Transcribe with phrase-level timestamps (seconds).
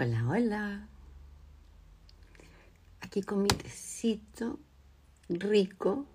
[0.00, 0.88] Hola, hola.
[3.00, 4.60] Aquí con mi tecito
[5.28, 6.06] rico.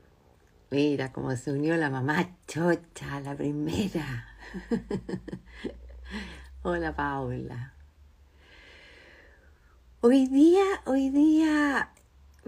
[0.71, 4.25] Mira cómo se unió la mamá chocha, la primera.
[6.63, 7.73] hola, Paula.
[9.99, 11.91] Hoy día, hoy día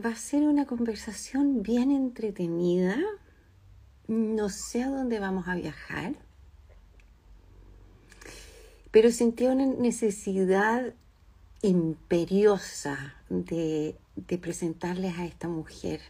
[0.01, 2.95] va a ser una conversación bien entretenida.
[4.07, 6.13] No sé a dónde vamos a viajar,
[8.91, 10.93] pero sentí una necesidad
[11.61, 16.01] imperiosa de, de presentarles a esta mujer.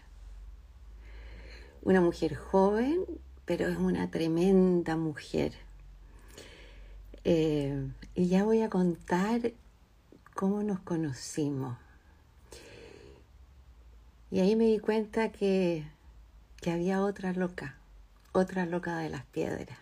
[1.84, 3.05] Una mujer joven,
[3.45, 5.53] pero es una tremenda mujer.
[7.23, 9.53] Eh, y ya voy a contar
[10.34, 11.77] cómo nos conocimos.
[14.30, 15.86] Y ahí me di cuenta que,
[16.62, 17.77] que había otra loca,
[18.31, 19.80] otra loca de las piedras.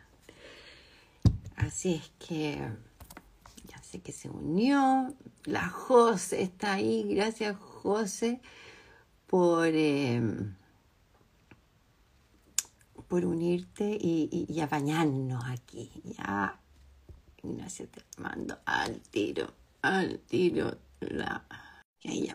[1.56, 2.62] Así es que
[4.02, 5.16] que se unió.
[5.46, 7.04] La José está ahí.
[7.16, 8.42] Gracias, José,
[9.28, 10.22] por, eh,
[13.08, 15.92] por unirte y, y, apañarnos aquí.
[16.04, 16.60] Ya,
[17.44, 21.46] Ignacio, te mando al tiro, al tiro la.
[22.02, 22.30] Y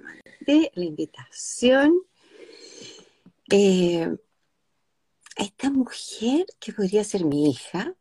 [0.74, 2.00] la invitación.
[3.50, 4.16] Eh,
[5.36, 7.94] esta mujer que podría ser mi hija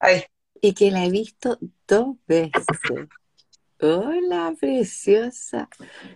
[0.00, 0.22] Ahí.
[0.60, 2.66] Y que la he visto dos veces.
[3.80, 5.68] Hola, preciosa.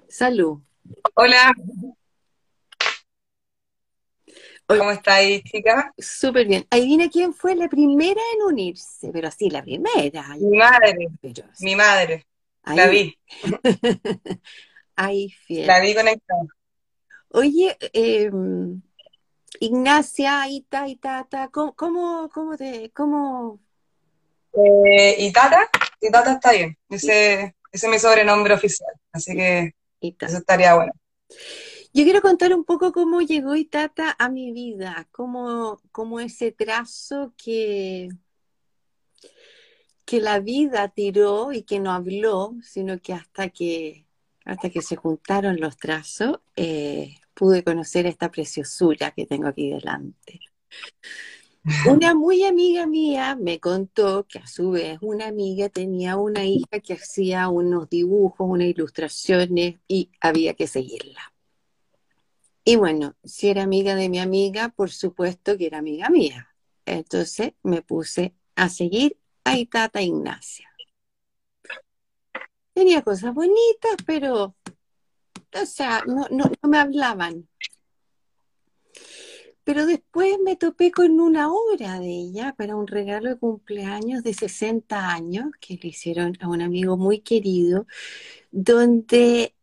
[0.09, 0.61] Salud.
[1.15, 1.53] Hola,
[4.67, 5.85] ¿cómo estáis, chicas?
[5.99, 6.67] Súper bien.
[6.71, 10.37] Adivina quién fue la primera en unirse, pero así, la primera.
[10.39, 12.27] Mi madre, Pero sí, mi madre,
[12.63, 13.19] ahí, la vi,
[14.97, 15.67] ahí fiel.
[15.67, 16.43] la vi conectada.
[17.29, 18.31] Oye, eh,
[19.61, 23.61] Ignacia, Ita, Itata, ¿cómo, cómo, cómo te, cómo?
[24.55, 25.69] Eh, y Tata,
[26.01, 30.93] y Tata está bien, ese, ese es mi sobrenombre oficial, así que eso estaría bueno.
[31.95, 37.35] Yo quiero contar un poco cómo llegó Itata a mi vida, cómo, cómo ese trazo
[37.37, 38.09] que,
[40.07, 44.07] que la vida tiró y que no habló, sino que hasta que,
[44.45, 50.41] hasta que se juntaron los trazos, eh, pude conocer esta preciosura que tengo aquí delante.
[51.89, 56.81] Una muy amiga mía me contó que a su vez una amiga tenía una hija
[56.83, 61.33] que hacía unos dibujos, unas ilustraciones y había que seguirla.
[62.65, 66.49] Y bueno, si era amiga de mi amiga, por supuesto que era amiga mía.
[66.85, 70.69] Entonces me puse a seguir a Itata Ignacia.
[72.73, 74.57] Tenía cosas bonitas, pero,
[75.55, 77.49] o sea, no, no, no me hablaban.
[79.65, 84.35] Pero después me topé con una obra de ella para un regalo de cumpleaños de
[84.35, 87.87] 60 años que le hicieron a un amigo muy querido,
[88.51, 89.55] donde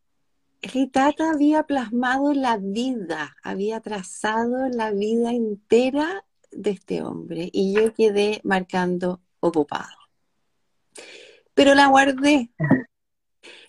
[0.62, 7.94] Ritata había plasmado la vida, había trazado la vida entera de este hombre y yo
[7.94, 9.98] quedé marcando ocupado.
[11.54, 12.52] Pero la guardé,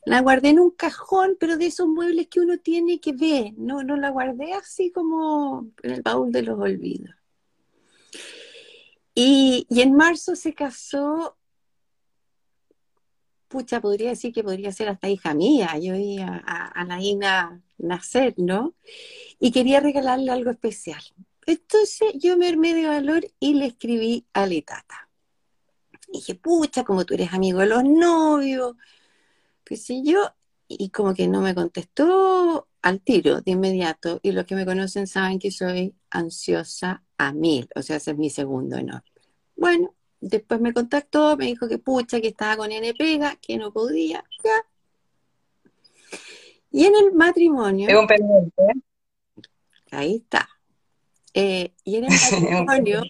[0.05, 3.83] la guardé en un cajón, pero de esos muebles que uno tiene que ver, no,
[3.83, 7.15] no la guardé así como en el baúl de los olvidos.
[9.15, 11.37] Y, y en marzo se casó
[13.51, 15.77] pucha, podría decir que podría ser hasta hija mía.
[15.79, 18.75] Yo vi a, a, a nacer, ¿no?
[19.41, 21.03] Y quería regalarle algo especial.
[21.47, 25.09] Entonces yo me armé de valor y le escribí a Letata.
[26.09, 28.77] Y dije, pucha, como tú eres amigo de los novios,
[29.71, 30.21] qué sé yo.
[30.69, 34.21] Y como que no me contestó al tiro, de inmediato.
[34.23, 37.69] Y los que me conocen saben que soy ansiosa a mil.
[37.75, 39.11] O sea, ese es mi segundo nombre.
[39.57, 43.73] Bueno, Después me contactó, me dijo que pucha, que estaba con N pega, que no
[43.73, 46.19] podía, ya.
[46.71, 48.81] Y en el Es matrimonio, un pendiente, ¿eh?
[49.91, 50.49] ahí está.
[51.33, 53.03] Eh, y en el es matrimonio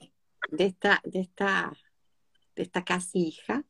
[0.51, 1.73] de esta, de esta,
[2.55, 3.65] de esta casi hija,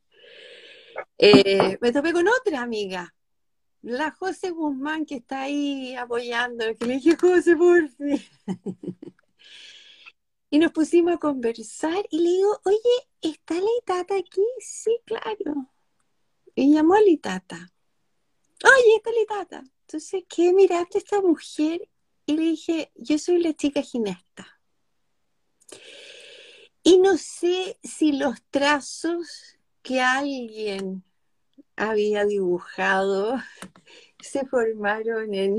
[1.23, 3.13] eh, me topé con otra amiga,
[3.83, 8.19] la José Guzmán, que está ahí apoyando, que le dije, José, por fin.
[10.49, 14.43] Y nos pusimos a conversar y le digo, oye, ¿está la Itata aquí?
[14.59, 15.71] Sí, claro.
[16.55, 17.71] Y llamó a la Itata.
[18.63, 19.63] Oye, está la Itata.
[19.81, 21.87] Entonces, ¿qué miraste a esta mujer?
[22.25, 24.59] Y le dije, yo soy la chica ginesta.
[26.83, 31.03] Y no sé si los trazos que alguien
[31.89, 33.37] había dibujado
[34.19, 35.57] se formaron en,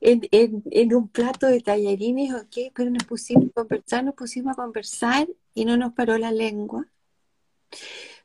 [0.00, 4.14] en, en, en un plato de tallarines o qué, pero nos pusimos a conversar, nos
[4.14, 6.86] pusimos a conversar y no nos paró la lengua.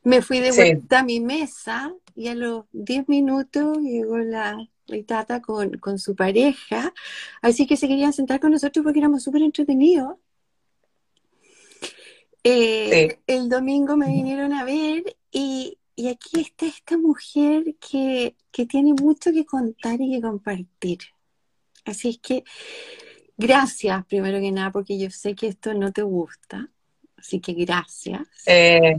[0.02, 4.56] Me fui de vuelta a mi mesa y a los 10 minutos llegó la,
[5.04, 6.94] Tata con, con, su pareja,
[7.42, 10.16] así que se querían sentar con nosotros porque éramos súper entretenidos.
[12.44, 15.78] Eh, el domingo me vinieron a ver y,
[16.08, 20.98] aquí está esta mujer que, que tiene mucho que contar y que compartir.
[21.84, 22.44] Así es que
[23.36, 26.70] gracias, primero que nada, porque yo sé que esto no te gusta.
[27.18, 28.26] Así que gracias.
[28.46, 28.96] Eh,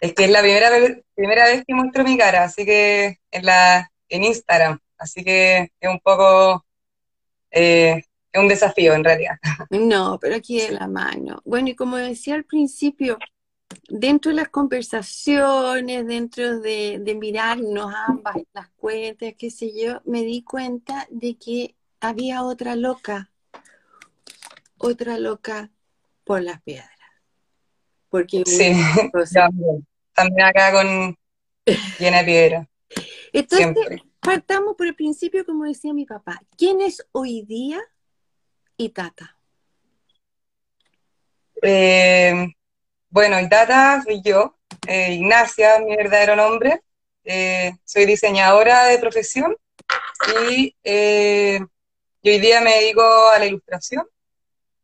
[0.00, 3.44] es que es la primera vez, primera vez que muestro mi cara, así que en,
[3.44, 4.78] la, en Instagram.
[4.96, 6.64] Así que es un poco,
[7.50, 8.02] eh,
[8.32, 9.36] es un desafío en realidad.
[9.70, 11.42] No, pero aquí de la mano.
[11.44, 13.18] Bueno, y como decía al principio,
[13.88, 20.22] dentro de las conversaciones, dentro de, de mirarnos ambas las cuentas, qué sé yo, me
[20.22, 23.30] di cuenta de que había otra loca,
[24.78, 25.70] otra loca
[26.24, 26.90] por las piedras.
[28.08, 28.72] Porque sí,
[30.14, 31.16] también, acá con
[31.98, 32.70] llena de piedra.
[33.32, 36.40] Entonces, partamos por el principio, como decía mi papá.
[36.56, 37.80] ¿Quién es hoy día
[38.76, 39.36] Itata?
[41.62, 42.54] Eh,
[43.14, 44.56] bueno, Itata soy yo,
[44.88, 46.82] eh, Ignacia, mi verdadero nombre.
[47.22, 49.56] Eh, soy diseñadora de profesión
[50.26, 54.04] y hoy día me dedico a la ilustración,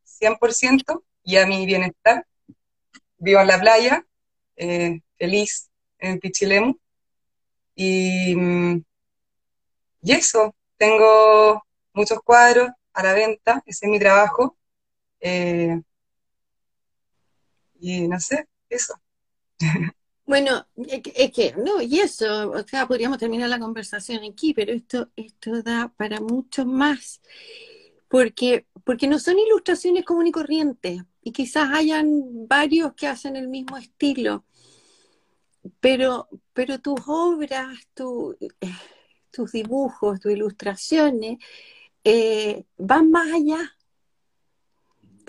[0.05, 2.25] 100%, y a mi bienestar.
[3.19, 4.07] Vivo en la playa,
[4.55, 5.69] eh, feliz
[5.99, 6.79] en Pichilemu.
[7.75, 8.85] Y, mm,
[10.03, 14.57] y eso, tengo muchos cuadros a la venta, ese es mi trabajo.
[15.19, 15.81] Eh,
[17.81, 18.95] y no sé, eso.
[20.27, 25.11] Bueno, es que, no, y eso, o sea, podríamos terminar la conversación aquí, pero esto,
[25.17, 27.21] esto da para mucho más,
[28.07, 33.49] porque, porque no son ilustraciones común y corrientes, y quizás hayan varios que hacen el
[33.49, 34.45] mismo estilo,
[35.81, 41.39] pero, pero tus obras, tus dibujos, tus ilustraciones,
[42.05, 43.77] eh, van más allá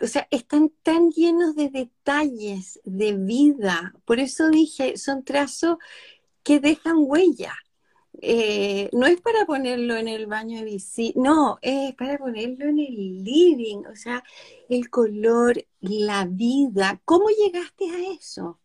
[0.02, 3.94] o sea, están tan llenos de detalles, de vida.
[4.06, 5.78] Por eso dije, son trazos
[6.44, 7.54] que dejan huella.
[8.22, 12.80] Eh, no es para ponerlo en el baño de visita, no, es para ponerlo en
[12.80, 14.24] el living, o sea,
[14.70, 17.02] el color, la vida.
[17.06, 18.60] ¿Cómo llegaste a eso?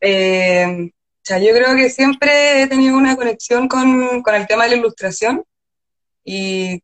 [0.00, 4.64] Eh, o sea, yo creo que siempre he tenido una conexión con, con el tema
[4.64, 5.44] de la ilustración
[6.24, 6.82] y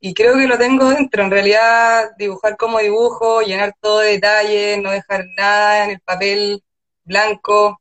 [0.00, 1.22] y creo que lo tengo dentro.
[1.22, 6.62] En realidad, dibujar como dibujo, llenar todo de detalles, no dejar nada en el papel
[7.04, 7.80] blanco,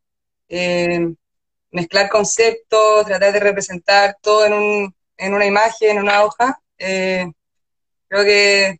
[0.49, 1.13] eh,
[1.71, 6.59] mezclar conceptos, tratar de representar todo en, un, en una imagen, en una hoja.
[6.77, 7.31] Eh,
[8.07, 8.79] creo que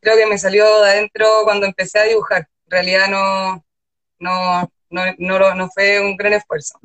[0.00, 2.48] creo que me salió de adentro cuando empecé a dibujar.
[2.66, 3.64] En realidad no,
[4.18, 6.78] no, no, no, no fue un gran esfuerzo.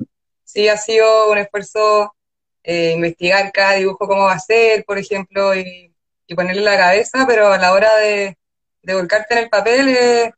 [0.44, 2.14] Sí ha sido un esfuerzo
[2.62, 5.88] eh, investigar cada dibujo cómo va a ser, por ejemplo, y,
[6.36, 8.36] ponerle la cabeza, pero a la hora de,
[8.84, 10.32] volcarte en el papel eh,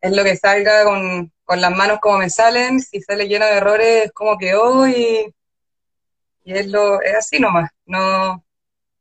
[0.00, 4.06] es lo que salga con, las manos como me salen, si sale lleno de errores
[4.06, 5.34] es como quedó y,
[6.44, 7.70] y es, lo, es así nomás.
[7.84, 8.44] No,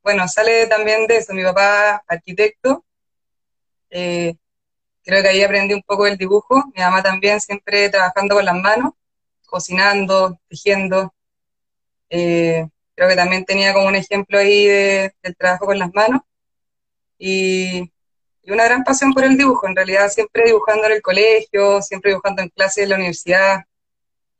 [0.03, 2.83] bueno, sale también de eso, mi papá arquitecto,
[3.91, 4.35] eh,
[5.03, 8.55] creo que ahí aprendí un poco el dibujo, mi mamá también siempre trabajando con las
[8.55, 8.93] manos,
[9.45, 11.13] cocinando, tejiendo,
[12.11, 16.21] eh, creo que también tenía como un ejemplo ahí de, del trabajo con las manos.
[17.17, 17.91] Y,
[18.47, 22.41] una gran pasión por el dibujo, en realidad siempre dibujando en el colegio, siempre dibujando
[22.41, 23.63] en clases de la universidad.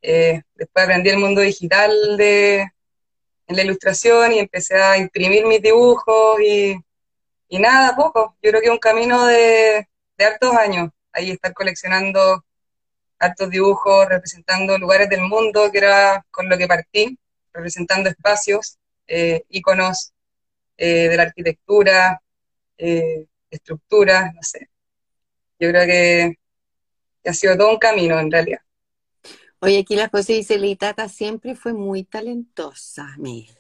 [0.02, 2.62] Eh, después aprendí el mundo digital de,
[3.48, 6.76] en la ilustración y empecé a imprimir mis dibujos y,
[7.50, 8.36] y nada, poco.
[8.42, 9.88] Yo creo que un camino de,
[10.18, 12.44] de hartos años, ahí estar coleccionando
[13.20, 17.18] hartos dibujos, representando lugares del mundo, que era con lo que partí
[17.54, 18.78] representando espacios,
[19.08, 20.14] eh, íconos
[20.78, 22.22] eh, de la arquitectura,
[22.78, 24.70] eh, estructuras, no sé.
[25.60, 26.38] Yo creo que,
[27.30, 28.62] ha sido todo un camino en realidad.
[29.60, 33.54] Oye, aquí la José dice, Litata siempre fue muy talentosa, mira.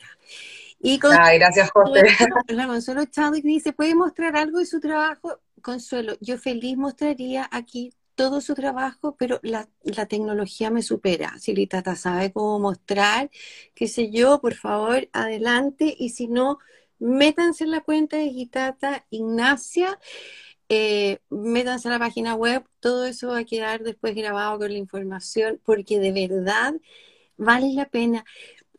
[0.80, 2.02] Y con Ay, gracias, José.
[2.48, 5.40] La Consuelo Chadwick dice, ¿puede mostrar algo de su trabajo?
[5.62, 9.68] Consuelo, yo feliz mostraría aquí todo su trabajo, pero la,
[10.08, 11.34] tecnología me supera.
[11.40, 13.32] Si Litata sabe cómo mostrar,
[13.74, 15.96] qué sé yo, por favor, adelante.
[15.98, 16.60] Y si no,
[17.00, 20.00] métanse en la cuenta de Gitata Ignacia,
[20.70, 24.78] eh, métanse a la página web, todo eso va a quedar después grabado con la
[24.78, 26.76] información, porque de verdad
[27.38, 28.24] vale la pena.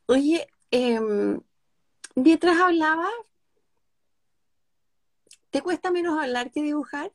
[0.06, 1.40] Oye, em,
[2.14, 3.08] mientras hablaba,
[5.50, 7.10] ¿te cuesta menos hablar que dibujar?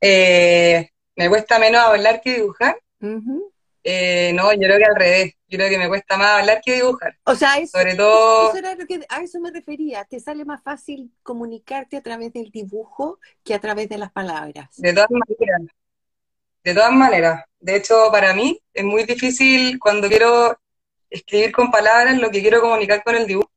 [0.00, 2.76] Eh, me cuesta menos hablar que dibujar.
[3.86, 5.34] Eh, no, yo creo que al revés.
[5.46, 7.16] Yo creo que me cuesta más hablar que dibujar.
[7.24, 8.52] O sea, eso, sobre todo...
[9.08, 10.04] a eso me refería.
[10.04, 14.70] ¿Te sale más fácil comunicarte a través del dibujo que a través de las palabras?
[14.76, 15.60] De todas maneras.
[16.64, 17.44] De todas maneras.
[17.60, 20.58] De hecho, para mí es muy difícil cuando quiero
[21.10, 23.50] escribir con palabras lo que quiero comunicar con el dibujo.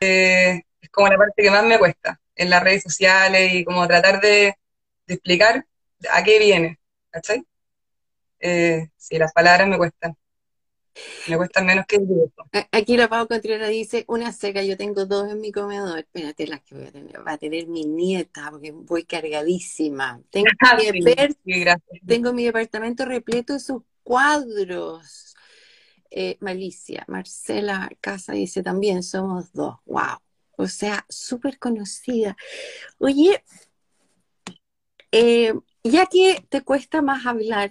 [0.00, 3.86] Eh, es como la parte que más me cuesta en las redes sociales y como
[3.86, 4.56] tratar de,
[5.06, 5.66] explicar
[6.10, 6.78] a qué viene,
[7.10, 7.44] ¿cachai?
[8.40, 10.16] Eh, sí, las palabras me cuestan.
[11.28, 12.48] Me cuestan menos que el dibujo.
[12.70, 16.00] Aquí la Pau Contreras dice, una seca, yo tengo dos en mi comedor.
[16.00, 17.26] Espérate, las que voy a tener.
[17.26, 20.20] Va a tener mi nieta, porque voy cargadísima.
[20.30, 20.48] Tengo,
[21.44, 21.64] mi,
[22.06, 25.34] tengo mi departamento repleto de sus cuadros.
[26.10, 29.76] Eh, Malicia, Marcela Casa dice también, somos dos.
[29.86, 30.18] Wow.
[30.56, 32.36] O sea, súper conocida.
[32.98, 33.42] Oye,
[35.12, 35.54] eh,
[35.84, 37.70] ya que te cuesta más hablar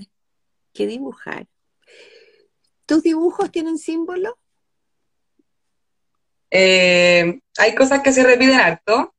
[0.74, 1.48] que dibujar,
[2.86, 4.36] ¿tus dibujos tienen símbolos?
[6.52, 9.14] Eh, hay cosas que se repiten harto.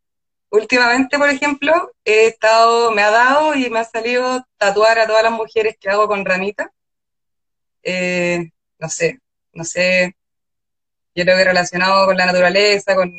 [0.50, 5.22] Últimamente, por ejemplo, he estado, me ha dado y me ha salido tatuar a todas
[5.22, 6.72] las mujeres que hago con ramita.
[7.82, 9.20] Eh, no sé,
[9.54, 10.14] no sé,
[11.14, 13.12] yo creo que relacionado con la naturaleza, con,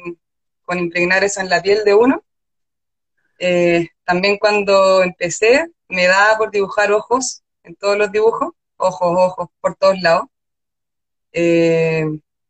[0.78, 2.24] impregnar eso en la piel de uno.
[3.40, 9.50] Eh, también cuando empecé, me daba por dibujar ojos en todos los dibujos, ojos, ojos,
[9.62, 10.26] por todos lados.
[11.32, 12.06] Eh,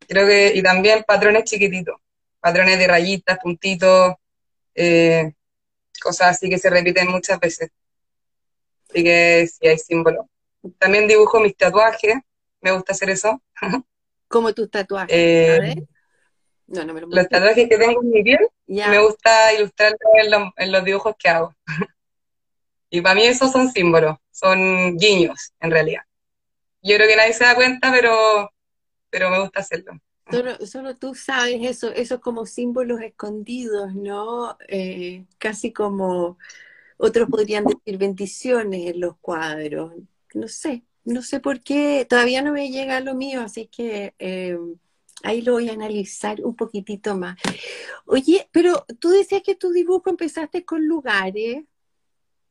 [0.07, 1.95] creo que, y también patrones chiquititos,
[2.39, 4.13] patrones de rayitas, puntitos,
[4.75, 5.33] eh,
[6.01, 7.69] cosas así que se repiten muchas veces.
[8.89, 10.25] Así que sí hay símbolos.
[10.77, 12.15] También dibujo mis tatuajes,
[12.61, 13.41] me gusta hacer eso.
[14.27, 15.15] Como tus tatuajes.
[15.15, 15.85] Eh,
[16.67, 19.99] no, no me lo los tatuajes que tengo en mi piel, me gusta ilustrarlos
[20.57, 21.53] en, los dibujos que hago.
[22.89, 26.01] y para mí esos son símbolos, son guiños, en realidad.
[26.81, 28.51] Yo creo que nadie se da cuenta, pero,
[29.09, 29.93] pero me gusta hacerlo.
[30.65, 34.57] Solo, tú sabes eso, esos como símbolos escondidos, ¿no?
[34.67, 36.37] Eh, casi como
[36.97, 39.93] otros podrían decir bendiciones en los cuadros.
[40.33, 44.57] No sé, no sé por qué, todavía no me llega lo mío, así que eh,
[45.23, 47.37] ahí lo voy a analizar un poquitito más.
[48.05, 51.63] Oye, pero tú decías que tu dibujo empezaste con lugares,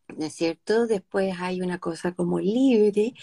[0.09, 0.87] ¿no es cierto?
[0.87, 3.15] Después hay una cosa como libre,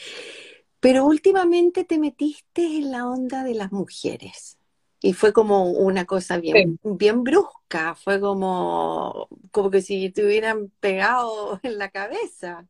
[0.79, 4.57] pero últimamente te metiste en la onda de las mujeres.
[5.01, 10.71] Y fue como una cosa bien, bien brusca, fue como, como que si te hubieran
[10.79, 12.67] pegado en la cabeza.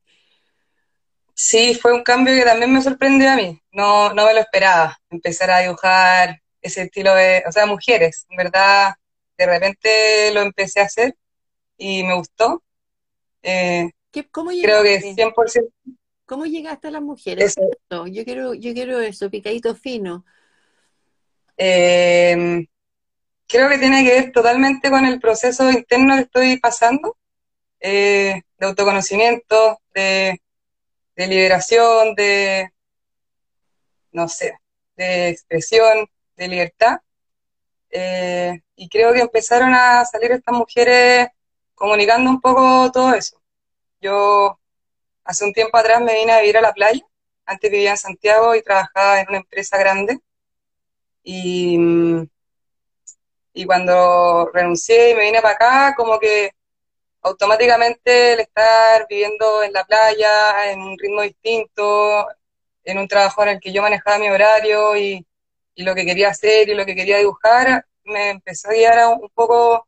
[1.34, 3.60] Sí, fue un cambio que también me sorprendió a mí.
[3.72, 8.26] No, no me lo esperaba, empezar a dibujar ese estilo de, o sea, mujeres.
[8.30, 8.96] En verdad,
[9.38, 11.16] de repente lo empecé a hacer
[11.78, 12.64] y me gustó.
[13.44, 13.90] Eh,
[14.32, 15.72] ¿Cómo creo que 100%.
[16.26, 17.56] ¿Cómo llegaste a las mujeres?
[17.90, 20.26] Yo quiero, yo quiero eso, picadito fino.
[21.58, 22.68] Eh,
[23.48, 27.18] creo que tiene que ver totalmente con el proceso interno que estoy pasando,
[27.80, 30.40] eh, de autoconocimiento, de
[31.20, 32.72] de liberación, de,
[34.14, 34.58] no sé,
[34.96, 36.08] de expresión,
[36.40, 37.00] de libertad.
[37.92, 41.28] Eh, y creo que empezaron a salir estas mujeres
[41.76, 43.42] comunicando un poco todo eso.
[44.02, 44.58] Yo
[45.24, 47.02] hace un tiempo atrás me vine a vivir a la playa,
[47.46, 50.20] antes vivía en Santiago y trabajaba en una empresa grande.
[51.24, 51.78] Y,
[53.54, 56.52] y cuando renuncié y me vine para acá, como que
[57.22, 62.28] automáticamente el estar viviendo en la playa, en un ritmo distinto,
[62.84, 65.26] en un trabajo en el que yo manejaba mi horario y,
[65.84, 69.88] lo que quería hacer y lo que quería dibujar, me empezó a guiar un poco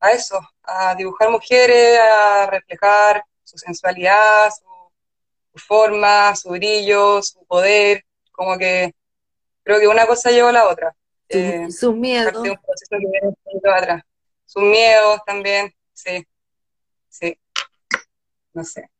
[0.00, 8.04] a eso, a dibujar mujeres, a reflejar su sensualidad, su, forma, su brillo, su poder,
[8.30, 8.94] como que
[9.62, 10.94] creo que una cosa llevó a la otra.
[11.28, 12.32] Eh, sus miedos.
[14.44, 16.26] Sus miedos también, sí.
[17.08, 17.38] Sí,
[18.54, 18.90] no sé.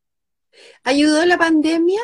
[0.85, 2.01] ¿Ayudó la pandemia?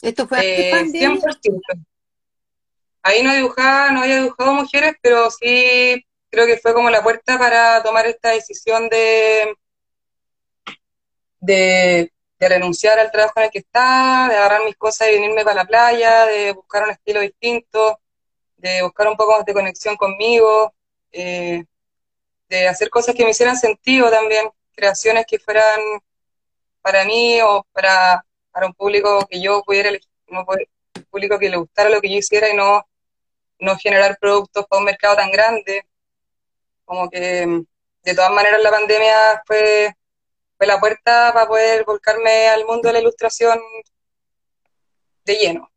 [0.00, 1.20] ¿Esto fue eh, pandemia?
[1.20, 1.84] 100%.
[3.06, 7.38] Ahí no dibujaba, no había dibujado mujeres, pero sí creo que fue como la puerta
[7.38, 9.54] para tomar esta decisión de,
[11.38, 12.10] de,
[12.40, 15.64] renunciar al trabajo en el que estaba, de agarrar mis cosas y venirme para la
[15.66, 18.00] playa, de buscar un estilo distinto,
[18.56, 20.74] de buscar un poco más de conexión conmigo.
[21.12, 21.64] Eh,
[22.48, 25.80] de hacer cosas que me hicieran sentido también, creaciones que fueran
[26.82, 30.44] para mí o para, para un público que yo pudiera elegir, un
[31.08, 32.84] público que le gustara lo que yo hiciera y no,
[33.58, 35.84] no generar productos para un mercado tan grande.
[36.84, 37.64] Como que
[38.02, 39.94] de todas maneras la pandemia fue
[40.56, 43.58] fue la puerta para poder volcarme al mundo de la ilustración
[45.24, 45.70] de lleno.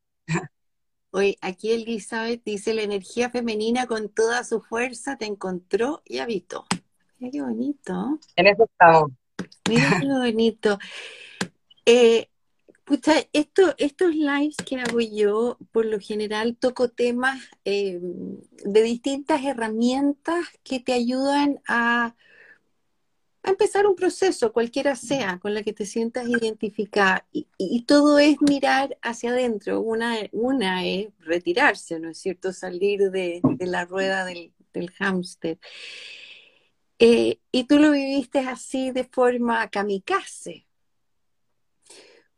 [1.12, 6.66] Hoy aquí Elizabeth dice, la energía femenina con toda su fuerza te encontró y habitó.
[7.18, 8.20] Mira qué bonito.
[8.36, 9.12] En eso estamos.
[9.68, 10.80] Mira qué bonito.
[11.86, 12.30] Eh,
[13.34, 20.46] esto, estos lives que hago yo, por lo general toco temas eh, de distintas herramientas
[20.64, 22.16] que te ayudan a,
[23.44, 27.26] empezar un proceso, cualquiera sea, con la que te sientas identificada.
[27.32, 29.82] Y, todo es mirar hacia adentro.
[29.82, 32.54] Una, una es retirarse, ¿no es cierto?
[32.54, 35.58] Salir de, la rueda del, del hámster.
[37.00, 40.69] Eh, y tú lo viviste así de forma kamikaze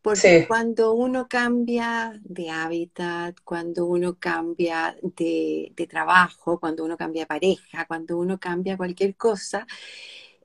[0.01, 7.27] porque cuando uno cambia de hábitat, cuando uno cambia de, trabajo, cuando uno cambia de
[7.27, 9.67] pareja, cuando uno cambia cualquier cosa,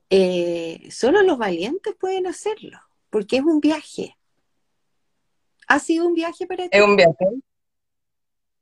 [0.09, 4.15] eh, solo los valientes pueden hacerlo, porque es un viaje.
[5.67, 6.77] ¿Ha sido un viaje para ti?
[6.77, 7.25] Es un viaje.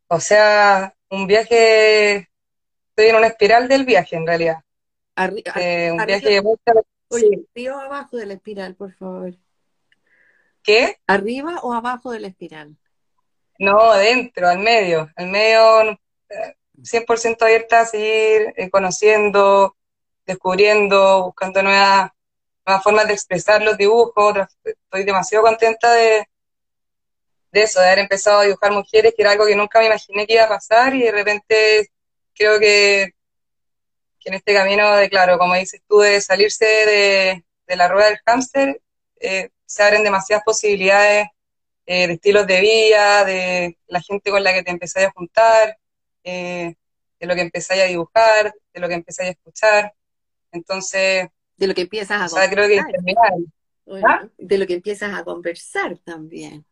[0.07, 2.29] O sea, un viaje,
[2.89, 4.63] estoy en una espiral del viaje en realidad.
[5.55, 6.71] Eh, un viaje de mucha...
[7.09, 9.35] Oye, río abajo de la espiral, por favor.
[10.65, 10.98] ¿Qué?
[11.05, 12.75] ¿Arriba o abajo de la espiral?
[13.60, 15.12] No, adentro, al medio.
[15.15, 16.00] Al medio,
[16.81, 19.77] 100% abierta a seguir eh, conociendo,
[20.25, 22.10] descubriendo, buscando nuevas,
[22.65, 24.36] nuevas formas de expresar los dibujos.
[24.63, 26.27] Estoy demasiado contenta de,
[27.51, 30.25] de eso, de haber empezado a dibujar mujeres, que era algo que nunca me imaginé
[30.25, 31.91] que iba a pasar y de repente
[32.34, 33.13] creo que,
[34.19, 38.07] que en este camino de, claro, como dices tú, de salirse de, de la rueda
[38.07, 38.81] del hámster,
[39.19, 41.27] eh, se abren demasiadas posibilidades
[41.86, 45.77] eh, de estilos de vida, de la gente con la que te empezáis a juntar,
[46.24, 46.75] eh,
[47.19, 49.93] de lo que empezáis a dibujar, de lo que empezáis a escuchar.
[50.51, 52.49] Entonces, de lo que empiezas a conversar.
[52.49, 54.28] creo que ¿Ah?
[54.38, 56.65] De lo que empiezas a conversar también.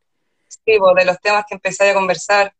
[0.47, 2.56] Sí, pues, de los temas que empezáis a conversar.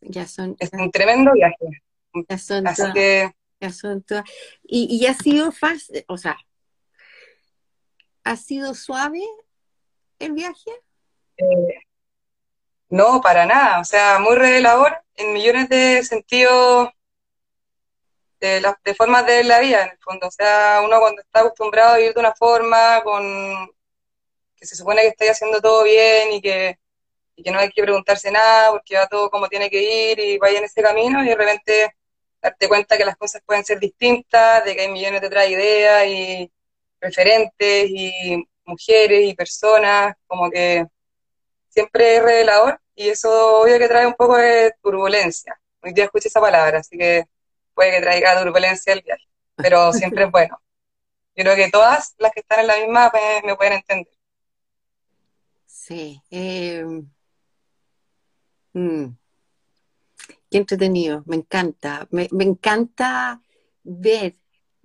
[0.00, 1.82] Ya son, es un tremendo viaje.
[2.28, 3.30] Ya son Así que,
[3.60, 4.04] ya son
[4.62, 6.36] y, y ha sido fácil, o sea,
[8.26, 9.22] ¿Ha sido suave
[10.18, 10.72] el viaje?
[11.36, 11.78] Eh,
[12.88, 13.78] no, para nada.
[13.78, 16.88] O sea, muy revelador en millones de sentidos,
[18.40, 20.26] de, de formas de la vida, en el fondo.
[20.26, 23.70] O sea, uno cuando está acostumbrado a vivir de una forma, con
[24.56, 26.80] que se supone que está haciendo todo bien y que,
[27.36, 30.38] y que no hay que preguntarse nada porque va todo como tiene que ir y
[30.38, 31.94] vaya en ese camino y de repente
[32.42, 36.06] darte cuenta que las cosas pueden ser distintas, de que hay millones de otras ideas
[36.08, 36.50] y,
[37.06, 40.86] referentes y mujeres y personas, como que
[41.68, 45.58] siempre es revelador y eso obvio que trae un poco de turbulencia.
[45.82, 47.24] Hoy día escuché esa palabra, así que
[47.74, 49.24] puede que traiga turbulencia el viaje,
[49.56, 50.60] pero siempre es bueno.
[51.36, 53.12] Yo creo que todas las que están en la misma
[53.44, 54.14] me, pueden entender.
[55.66, 56.22] Sí.
[56.30, 56.82] Eh,
[58.72, 59.06] mm,
[60.50, 62.08] qué entretenido, me encanta.
[62.10, 63.42] Me, me encanta
[63.84, 64.34] ver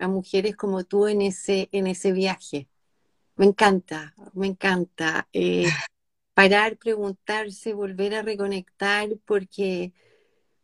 [0.01, 2.67] a mujeres como tú en ese, en ese viaje.
[3.35, 5.27] Me encanta, me encanta.
[5.31, 5.65] Eh,
[6.33, 9.93] parar, preguntarse, volver a reconectar, porque,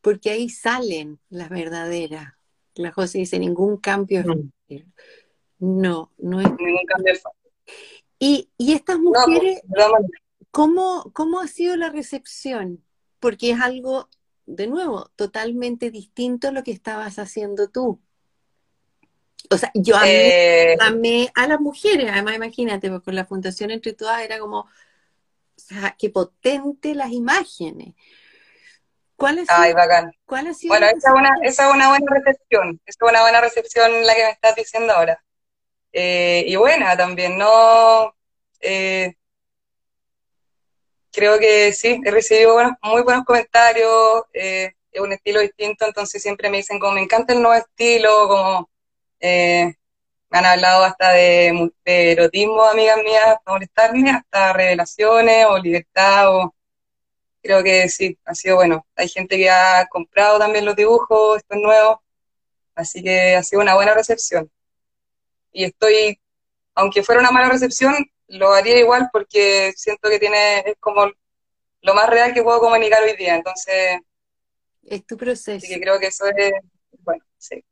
[0.01, 2.33] porque ahí salen las verdaderas.
[2.75, 4.51] La José dice, ningún cambio es mm.
[5.59, 7.13] No, no es ningún cambio
[8.19, 9.61] Y, y estas mujeres,
[10.51, 12.83] ¿cómo, ¿cómo ha sido la recepción?
[13.19, 14.09] Porque es algo,
[14.45, 17.99] de nuevo, totalmente distinto a lo que estabas haciendo tú.
[19.49, 23.93] O sea, yo amé, eh, a las mujeres, además imagínate, porque con la Fundación Entre
[23.93, 24.69] Todas era como, o
[25.55, 27.93] sea, qué potente las imágenes.
[29.15, 30.11] ¿Cuál ha Ay, bacán.
[30.25, 33.21] ¿cuál ha sido bueno, esa es, una, esa es una buena recepción, esa es una
[33.21, 35.23] buena recepción la que me estás diciendo ahora.
[35.91, 38.13] Eh, y buena también, ¿no?
[38.59, 39.15] Eh,
[41.11, 46.57] creo que sí, he recibido muy buenos comentarios, es un estilo distinto, entonces siempre me
[46.57, 48.69] dicen como me encanta el nuevo estilo, como
[49.19, 49.73] eh,
[50.29, 56.55] me han hablado hasta de, erotismo, amigas mías, para molestarme, hasta revelaciones o libertad, o
[57.41, 58.85] creo que sí, ha sido bueno.
[58.95, 61.97] Hay gente que ha comprado también los dibujos, estos nuevos,
[62.75, 64.51] así que ha sido una buena recepción.
[65.51, 66.19] Y estoy,
[66.75, 67.95] aunque fuera una mala recepción,
[68.27, 71.07] lo haría igual porque siento que tiene, es como
[71.81, 73.99] lo más real que puedo comunicar hoy día, entonces...
[74.83, 75.57] Es tu proceso.
[75.57, 76.51] Así que creo que eso es,
[77.03, 77.63] bueno, sí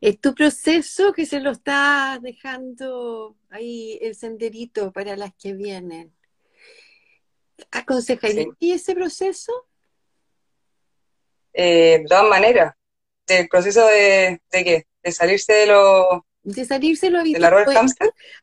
[0.00, 6.14] es tu proceso que se lo está dejando ahí el senderito para las que vienen.
[7.70, 9.52] ¿Aconsejaría y ese proceso?
[11.52, 12.74] Eh, de todas maneras.
[13.26, 14.86] El proceso de, de qué?
[15.02, 17.54] De salirse de lo, de salirse lo habitual.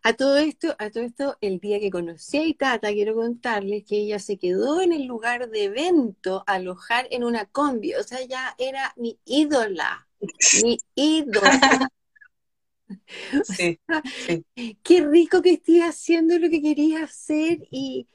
[0.03, 3.97] A todo esto, a todo esto, el día que conocí a Itata, quiero contarles que
[3.97, 7.95] ella se quedó en el lugar de evento a alojar en una combi.
[7.95, 10.07] O sea, ya era mi ídola.
[10.63, 11.89] Mi ídola.
[13.43, 13.79] Sí,
[14.81, 18.07] Qué rico que estés haciendo lo que querías hacer y,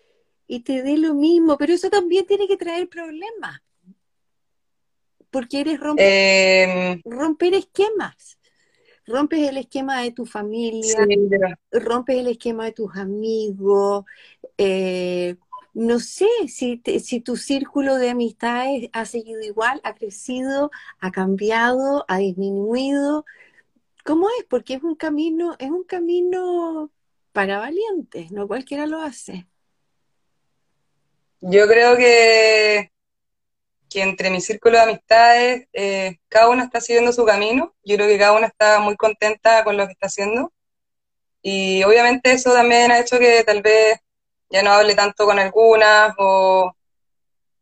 [0.65, 3.61] te dé lo mismo, pero eso también tiene que traer problemas.
[5.31, 8.37] Porque eres romper, em, romper esquemas
[9.07, 11.07] rompes el esquema de tu familia,
[11.71, 14.05] rompes el esquema de tus amigos,
[14.57, 15.37] eh,
[15.75, 22.05] no sé si, si tu círculo de amistades ha seguido igual, ha crecido, ha cambiado,
[22.09, 23.25] ha disminuido.
[24.05, 24.45] ¿Cómo es?
[24.49, 26.91] Porque es un camino, es un camino
[27.33, 29.47] para valientes, no cualquiera lo hace.
[31.41, 32.91] Yo creo que
[34.03, 37.75] entre mi círculo de amistades, eh, cada uno está siguiendo su camino.
[37.85, 40.53] Yo creo que cada uno está muy contenta con lo que está haciendo.
[41.43, 43.99] Y obviamente eso también ha hecho que tal vez
[44.51, 46.73] ya no hable tanto con algunas o,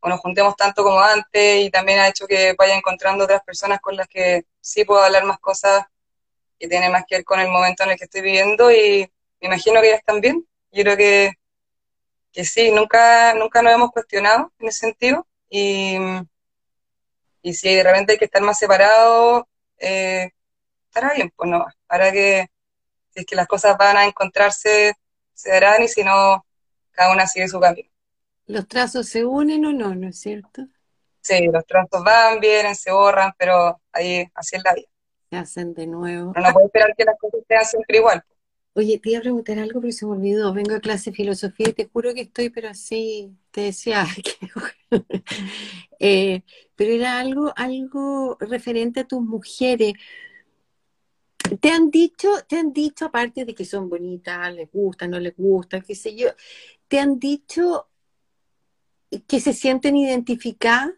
[0.05, 3.97] nos juntemos tanto como antes y también ha hecho que vaya encontrando otras personas con
[3.97, 5.85] las que sí puedo hablar más cosas
[6.59, 9.47] que tienen más que ver con el momento en el que estoy viviendo y me
[9.49, 10.47] imagino que ellas también.
[10.73, 11.33] Yo creo que,
[12.33, 15.97] que sí, nunca, nunca nos hemos cuestionado en ese sentido y,
[17.43, 19.45] y si de repente hay que estar más separados,
[19.79, 20.31] eh,
[20.85, 21.67] estará bien, pues no.
[21.87, 22.49] Para que,
[23.11, 24.95] si es que las cosas van a encontrarse,
[25.35, 26.47] se darán y si no,
[26.93, 27.89] cada una sigue su camino.
[28.47, 30.67] ¿Los trazos se unen o no, no es cierto?
[31.21, 34.89] Sí, los trazos van, vienen, se borran, pero ahí así es la vida.
[35.31, 36.33] Se hacen de nuevo.
[36.33, 38.25] Pero no puedo esperar que las cosas sean siempre igual.
[38.75, 40.53] Oye, te iba a preguntar algo, pero se me olvidó.
[40.53, 44.07] Vengo a clase de filosofía y te juro que estoy, pero así, te decía,
[46.01, 46.43] eh,
[46.75, 49.93] pero era algo, algo referente a tus mujeres.
[51.61, 55.37] Te han dicho, te han dicho, aparte de que son bonitas, les gusta, no les
[55.37, 56.29] gusta, qué sé yo,
[56.93, 57.89] te han dicho
[59.27, 60.91] que se sienten identificadas,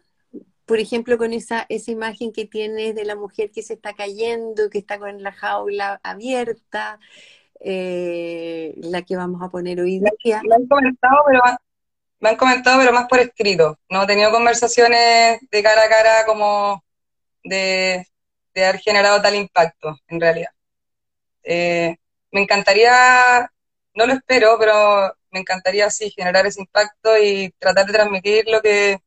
[0.65, 4.69] por ejemplo, con esa, esa imagen que tienes de la mujer que se está cayendo,
[4.69, 6.99] que está con la jaula abierta,
[7.61, 10.41] eh, la que vamos a poner hoy día.
[10.43, 11.41] Me han comentado, pero
[12.19, 13.79] me han comentado, pero más por escrito.
[13.89, 16.83] No he tenido conversaciones de cara a cara como
[17.45, 18.05] de,
[18.53, 20.51] haber generado tal impacto, en realidad.
[21.41, 21.95] Eh,
[22.31, 23.49] me encantaría,
[23.93, 28.61] no lo espero, pero me encantaría sí generar ese impacto y tratar de transmitir lo
[28.61, 28.99] que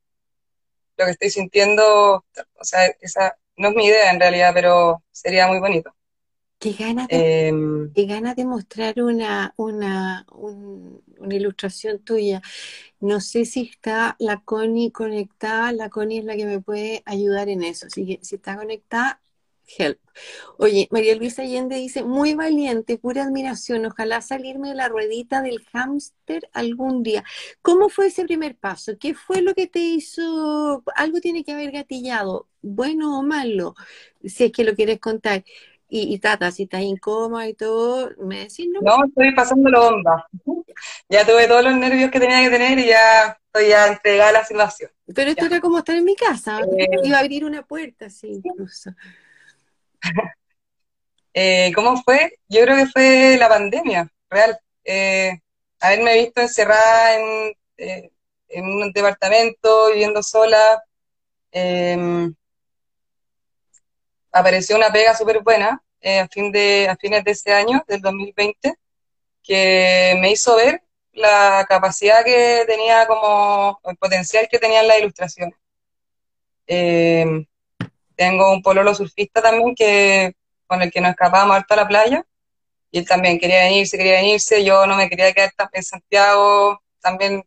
[0.99, 5.47] lo que estoy sintiendo, o sea, esa no es mi idea en realidad, pero sería
[5.47, 5.95] muy bonito.
[6.59, 12.43] Qué ganas de, em, de mostrar una, una, una ilustración tuya.
[12.99, 15.71] No sé si está la Connie conectada.
[15.71, 17.87] La Connie es la que me puede ayudar en eso.
[17.87, 19.23] Así que si está conectada,
[19.77, 19.99] help.
[20.57, 23.87] Oye, María Luisa Allende dice, muy valiente, pura admiración.
[23.87, 27.25] Ojalá salirme de la ruedita del hámster algún día.
[27.63, 28.93] ¿Cómo fue ese primer paso?
[28.99, 30.83] ¿Qué fue lo que te hizo?
[30.97, 33.75] Algo tiene que haber gatillado, bueno o malo,
[34.25, 35.45] si es que lo quieres contar.
[35.91, 38.81] Y, Tata, si estás incómoda y todo, me decís, ¿no?
[38.83, 40.29] No, estoy pasándolo bomba.
[41.09, 44.33] Ya tuve todos los nervios que tenía que tener y ya estoy ya entregada a
[44.33, 44.91] la situación.
[45.13, 48.29] Pero esto era como estar en mi casa, eh, iba a abrir una puerta, así
[48.29, 48.91] incluso.
[51.35, 52.39] Eh, ¿Cómo fue?
[52.49, 54.59] Yo creo que fue la pandemia, real.
[54.85, 55.41] Eh,
[55.81, 58.11] haberme visto encerrada en, eh,
[58.57, 60.83] un departamento, viviendo sola.
[61.53, 62.29] Eh,
[64.33, 68.01] apareció una pega súper buena eh, a, fin de, a fines de ese año, del
[68.01, 68.75] 2020,
[69.43, 70.83] que me hizo ver
[71.13, 75.55] la capacidad que tenía como, el potencial que tenía en la ilustración.
[76.67, 77.47] Eh,
[78.19, 80.35] tengo un pololo surfista también que,
[80.67, 82.27] con el que nos escapábamos harto a la playa,
[82.91, 87.45] y él también quería venirse, quería venirse, yo no me quería quedar en Santiago, también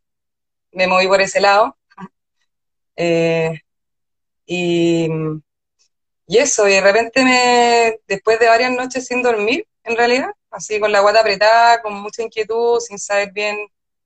[0.72, 1.78] me moví por ese lado.
[2.98, 3.54] Eh,
[4.46, 5.08] y
[6.32, 10.80] y eso, y de repente me, después de varias noches sin dormir, en realidad, así
[10.80, 13.58] con la guata apretada, con mucha inquietud, sin saber bien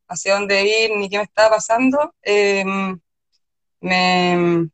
[0.07, 2.99] hacia dónde ir ni qué me estaba pasando, em,
[3.81, 4.69] me,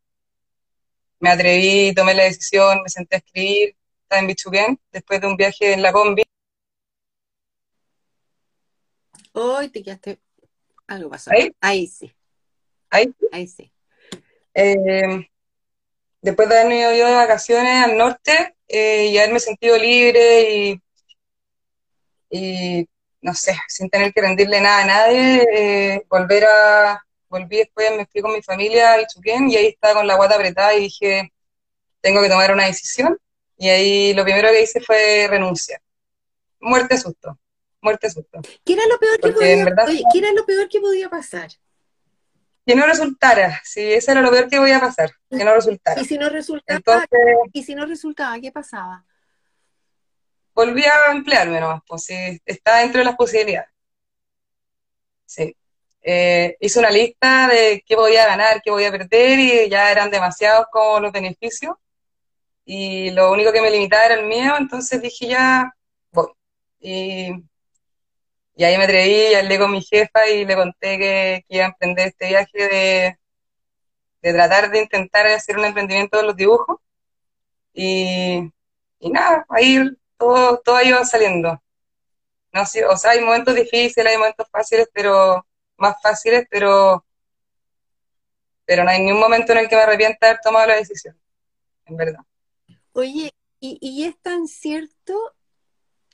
[1.21, 5.38] me atreví, tomé la decisión, me senté a escribir, estaba en Bichuquén, después de un
[5.38, 6.23] viaje en la combi.
[9.34, 10.19] Hoy te quedaste,
[10.88, 11.31] algo pasó.
[11.31, 11.55] ¿Ahí?
[11.62, 12.12] Ahí sí.
[12.89, 13.27] ¿Ahí sí?
[13.31, 13.71] Ahí sí.
[14.53, 15.29] Eh,
[16.21, 20.81] después de haberme ido yo de vacaciones al norte eh, y haberme sentido libre
[22.31, 22.88] y,
[23.21, 28.05] no sé, sin tener que rendirle nada a nadie, eh, volver a, volví después, me
[28.05, 31.33] fui con mi familia a Ichuquén y ahí estaba con la guata apretada y dije,
[32.01, 33.17] tengo que tomar una decisión
[33.57, 35.81] Y ahí lo primero que hice fue renuncia.
[36.59, 37.39] Muerte susto,
[37.79, 38.41] muerte susto.
[38.65, 39.65] ¿Qué era lo peor que podía,
[40.11, 41.49] ¿qué era lo peor que podía pasar?
[42.65, 45.99] Que no resultara, sí, eso era lo peor que podía pasar, que no resultara.
[45.99, 47.07] Y si no resultaba,
[47.51, 49.03] y si no resultaba, ¿qué pasaba?
[50.53, 53.69] Volví a emplearme nomás, pues sí, está dentro de las posibilidades.
[55.25, 55.55] Sí.
[56.03, 60.65] Eh, hice una lista de qué podía ganar, qué podía perder y ya eran demasiados
[60.71, 61.75] como los beneficios
[62.65, 65.73] y lo único que me limitaba era el miedo, entonces dije ya
[66.11, 66.27] voy.
[66.79, 67.31] Y,
[68.55, 72.07] y ahí me atreví, hablé con mi jefa y le conté que, iba a emprender
[72.09, 73.19] este viaje de,
[74.21, 76.77] de tratar de intentar hacer un emprendimiento de los dibujos.
[77.73, 78.51] Y,
[78.99, 79.79] y nada, ahí
[80.17, 81.61] todo, todo iba saliendo.
[82.53, 85.45] No, o sea, hay momentos difíciles, hay momentos fáciles, pero
[85.81, 87.05] más fáciles, pero,
[88.65, 90.75] pero no hay ni un momento en el que me arrepienta de haber tomado la
[90.75, 91.19] decisión,
[91.85, 92.21] en verdad.
[92.93, 95.35] Oye, y, es tan cierto,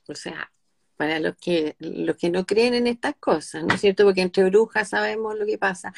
[0.06, 0.52] o sea,
[0.96, 4.04] para los que, los que no creen en estas cosas, ¿no es cierto?
[4.04, 5.92] Porque entre brujas sabemos lo que pasa,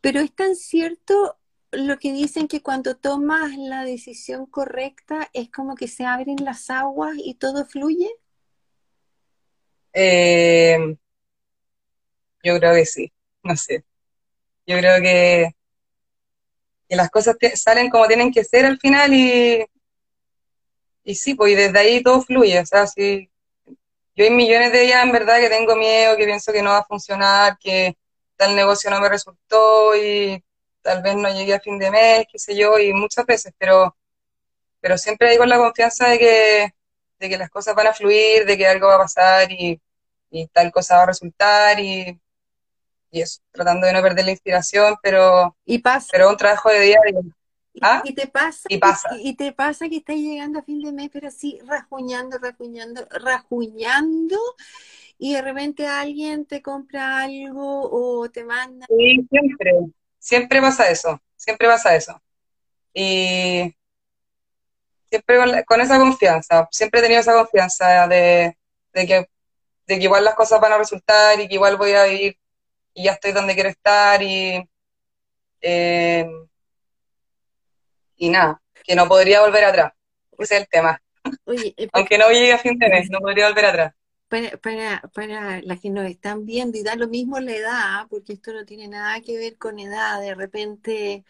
[0.00, 1.36] pero es tan cierto
[1.70, 6.70] lo que dicen que cuando tomas la decisión correcta es como que se abren las
[6.70, 8.10] aguas y todo fluye.
[9.92, 10.96] Eh,
[12.42, 13.84] yo creo que sí, no sé.
[14.66, 15.54] Yo creo que,
[16.88, 19.64] que las cosas salen como tienen que ser al final y,
[21.04, 23.30] y sí, pues y desde ahí todo fluye, o sea, sí,
[24.16, 26.78] yo hay millones de días en verdad que tengo miedo, que pienso que no va
[26.78, 27.96] a funcionar, que
[28.36, 30.42] tal negocio no me resultó y
[30.82, 33.96] tal vez no llegué a fin de mes, qué sé yo, y muchas veces, pero,
[34.80, 36.74] pero siempre hay con la confianza de que,
[37.18, 39.80] de que las cosas van a fluir, de que algo va a pasar y,
[40.30, 42.18] y tal cosa va a resultar y,
[43.10, 46.08] y eso, tratando de no perder la inspiración, pero, y pasa.
[46.12, 47.20] pero un trabajo de diario.
[47.80, 48.02] ¿Ah?
[48.04, 49.08] Y te pasa, y, pasa.
[49.20, 54.36] Y, te pasa que estás llegando a fin de mes, pero así rajuñando, rajuñando, rajuñando,
[55.16, 58.86] y de repente alguien te compra algo o te manda.
[58.88, 59.72] Sí, siempre,
[60.18, 62.20] siempre pasa eso, siempre pasa eso.
[62.92, 63.74] Y
[65.08, 68.56] siempre con, esa confianza, siempre he tenido esa confianza de,
[68.92, 69.28] que,
[69.86, 72.36] de que igual las cosas van a resultar y que igual voy a ir
[72.98, 74.68] y ya estoy donde quiero estar y.
[75.60, 76.26] Eh,
[78.16, 79.92] y nada, que no podría volver atrás.
[80.36, 81.00] Ese es el tema.
[81.46, 83.94] Eh, Aunque no llegue a fin de mes, no podría volver atrás.
[84.26, 88.32] Para, para, para las que nos están viendo, y da lo mismo la edad, porque
[88.32, 91.24] esto no tiene nada que ver con edad, de repente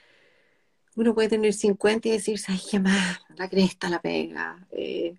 [0.96, 5.14] uno puede tener 50 y decir, ay, qué más, la cresta la pega, eh,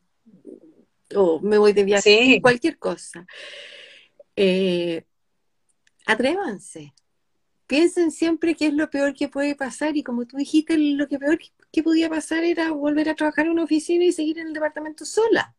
[1.15, 3.25] o me voy de viaje, cualquier cosa.
[4.35, 5.03] Eh,
[6.11, 6.93] atrévanse,
[7.67, 11.19] piensen siempre qué es lo peor que puede pasar y como tú dijiste, lo que
[11.19, 11.37] peor
[11.71, 15.05] que podía pasar era volver a trabajar en una oficina y seguir en el departamento
[15.05, 15.55] sola.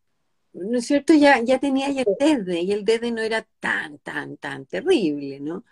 [0.52, 1.14] ¿No es cierto?
[1.14, 5.38] Ya, ya tenía ya el DEDE y el DEDE no era tan, tan, tan terrible,
[5.38, 5.64] ¿no?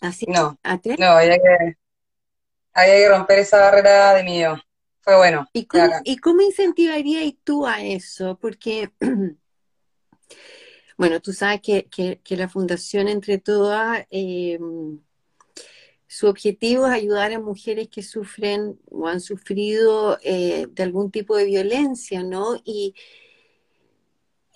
[0.00, 0.58] Así no,
[0.98, 1.76] no, había que,
[2.72, 4.56] había que romper esa barrera de miedo.
[5.00, 5.46] Fue bueno.
[5.52, 8.38] ¿Y cómo, ¿y cómo incentivarías tú a eso?
[8.40, 8.90] Porque
[10.98, 14.58] Bueno, tú sabes que, la Fundación Entre Todas, eh,
[16.08, 21.36] su objetivo es ayudar a mujeres que sufren o han sufrido eh, de algún tipo
[21.36, 22.60] de violencia, ¿no?
[22.64, 22.96] Y,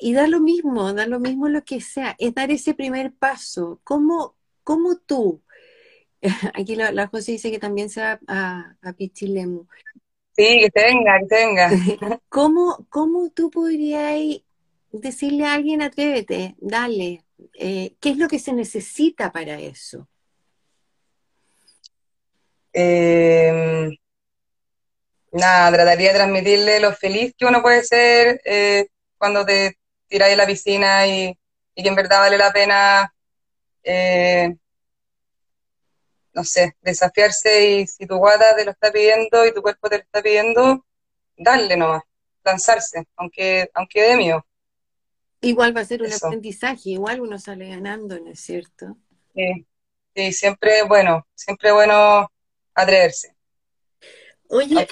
[0.00, 3.80] y da lo mismo, da lo mismo lo que sea, es dar ese primer paso.
[3.84, 5.42] ¿Cómo, cómo tú?
[6.54, 9.68] Aquí la, la, José dice que también se va a, a Pichilemu.
[10.32, 11.70] Sí, que te venga, que te venga.
[12.28, 14.42] ¿Cómo, cómo tú podrías
[14.92, 17.24] decirle a alguien, atrévete, dale,
[17.58, 20.08] eh, ¿qué es lo que se necesita para eso?
[25.32, 30.36] Nada, trataría de transmitirle lo feliz que uno puede ser eh, cuando te tiras de
[30.36, 31.34] la piscina y,
[31.74, 33.14] que en verdad vale la pena,
[33.82, 34.54] eh,
[36.34, 39.98] no sé, desafiarse y si tu guata te lo está pidiendo y tu cuerpo te
[39.98, 40.84] lo está pidiendo,
[41.36, 42.02] darle nomás,
[42.44, 44.44] lanzarse, aunque, aunque dé miedo.
[45.42, 48.96] Igual va a ser un aprendizaje, igual uno sale ganando, ¿no es cierto?
[49.34, 49.66] Sí,
[50.14, 52.30] sí siempre bueno, siempre bueno
[52.74, 53.34] atreverse.
[54.48, 54.86] Oye,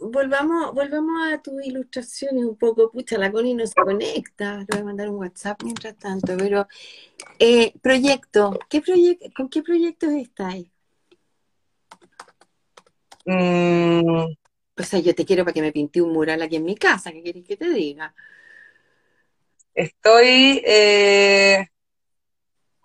[0.00, 2.90] volvamos, volvamos a tus ilustraciones un poco.
[2.90, 4.56] Pucha, la Connie no se conecta.
[4.56, 6.34] Le voy a mandar un WhatsApp mientras tanto.
[6.38, 6.66] Pero,
[7.38, 8.82] eh, proyecto, ¿qué
[9.36, 10.66] ¿con qué proyectos estáis?
[13.26, 14.34] Mm.
[14.76, 17.12] O sea, yo te quiero para que me pinte un mural aquí en mi casa.
[17.12, 18.14] ¿Qué quieres que te diga?
[19.74, 21.66] Estoy, eh,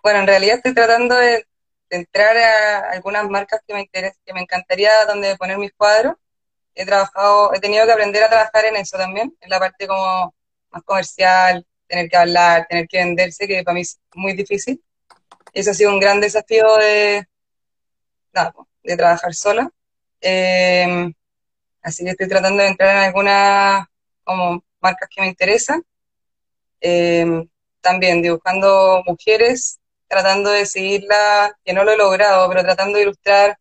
[0.02, 1.46] bueno, en realidad estoy tratando de,
[1.90, 6.14] entrar a algunas marcas que me interesa, que me encantaría donde poner mis cuadros.
[6.74, 10.34] he trabajado, he tenido que aprender a trabajar en eso también, en la parte como
[10.70, 14.82] más comercial, tener que hablar, tener que venderse, que para mí es muy difícil.
[15.52, 17.26] Eso ha sido un gran desafío de,
[18.84, 19.70] de trabajar sola.
[20.20, 21.12] Em,
[21.82, 23.86] así que estoy tratando de entrar en algunas
[24.24, 25.84] como marcas que me interesan.
[26.80, 27.48] Em,
[27.80, 33.58] también dibujando mujeres, tratando de seguirla, que no lo he logrado, pero tratando de ilustrar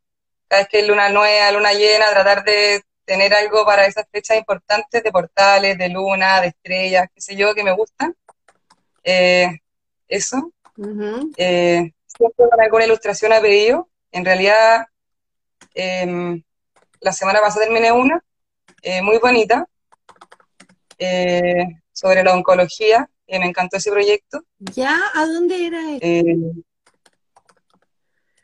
[0.48, 4.38] cada vez que es luna nueva, luna llena, tratar de tener algo para esas fechas
[4.38, 8.16] importantes de portales, de luna, de estrellas, qué sé yo, que me gustan.
[9.04, 9.48] Eh,
[10.08, 10.52] eso.
[11.38, 13.90] Eh, siempre con alguna ilustración a pedido.
[14.12, 14.88] En realidad,
[15.74, 16.42] em,
[17.00, 18.24] la semana pasada terminé una,
[18.82, 19.68] eh, muy bonita,
[22.00, 24.44] sobre la oncología, me encantó ese proyecto.
[24.58, 24.98] ¿Ya?
[25.14, 25.82] ¿A dónde era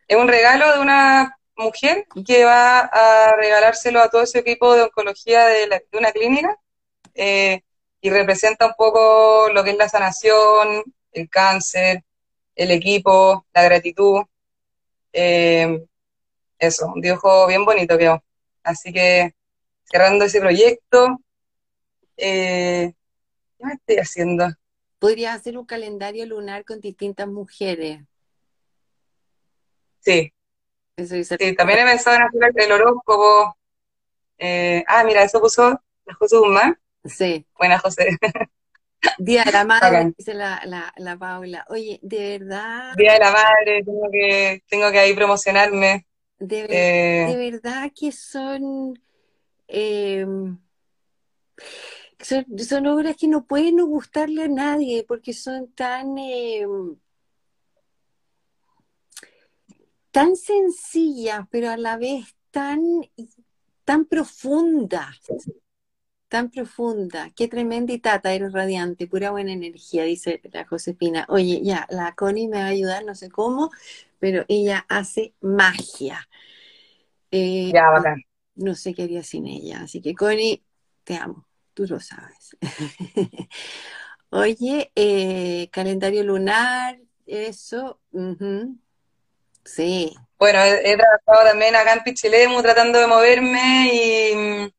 [0.07, 4.83] es un regalo de una mujer que va a regalárselo a todo ese equipo de
[4.83, 6.59] oncología de, una clínica
[7.15, 7.61] eh,
[8.01, 12.03] y representa un poco lo que es la sanación, el cáncer,
[12.55, 14.23] el equipo, la gratitud.
[15.11, 15.85] Eh,
[16.59, 18.23] eso, un dibujo bien bonito quedó.
[18.63, 19.33] Así que
[19.85, 21.19] cerrando ese proyecto,
[22.17, 22.93] eh,
[23.57, 24.47] ¿qué me estoy haciendo?
[24.99, 28.01] Podría hacer un calendario lunar con distintas mujeres.
[29.99, 30.31] Sí,
[30.97, 33.57] Sí, también he pensado en hacer el horóscopo.
[34.37, 36.79] Eh, ah, mira, eso puso la José Guzmán.
[37.03, 37.45] Sí.
[37.57, 38.17] Buena, José.
[39.17, 41.65] Día de la Madre, dice la, la, la, Paula.
[41.67, 42.93] Oye, de verdad.
[42.95, 46.07] Día de la Madre, tengo que, tengo que ahí promocionarme.
[46.39, 48.97] De, eh, verdad que son,
[49.67, 50.57] em,
[52.19, 52.87] son, son.
[52.87, 56.17] obras que no pueden gustarle a nadie porque son tan.
[56.17, 56.97] Em,
[60.15, 62.81] tan sencillas, pero a la vez tan,
[63.83, 65.19] tan profundas.
[66.29, 71.25] Tan profunda, qué tremenda y tata, eres radiante, pura buena energía, dice la Josefina.
[71.27, 73.71] Oye, ya, la Connie me va a ayudar, no sé cómo,
[74.17, 76.29] pero ella hace magia.
[77.31, 78.23] Eh, ya, bacán.
[78.55, 80.63] No sé qué haría sin ella, así que Connie,
[81.03, 81.44] te amo,
[81.75, 82.57] tú lo sabes.
[84.31, 87.99] Oye, eh, calendario lunar, eso,
[89.63, 90.15] Sí.
[90.37, 94.73] Bueno, he, trabajado también acá en Pichilemu tratando de moverme y,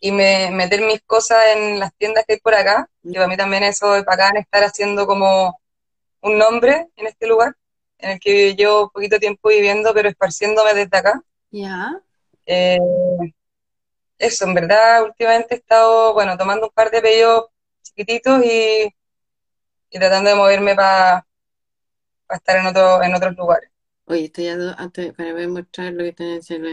[0.00, 2.88] y me, meter mis cosas en las tiendas que hay por acá.
[3.02, 5.60] Y para mí también eso es bacán estar haciendo como
[6.22, 7.54] un nombre en este lugar,
[7.98, 11.22] en el que llevo poquito tiempo viviendo, pero esparciéndome desde acá.
[11.50, 12.00] Ya.
[12.46, 12.78] Eh,
[14.20, 17.46] eso, en verdad, últimamente he estado, bueno, tomando un par de pedidos
[17.82, 18.94] chiquititos y,
[19.90, 21.26] y tratando de moverme para
[22.28, 23.70] a estar en, otro, en otros lugares.
[24.04, 26.68] Oye, estoy a antes para mostrar lo que estoy haciendo.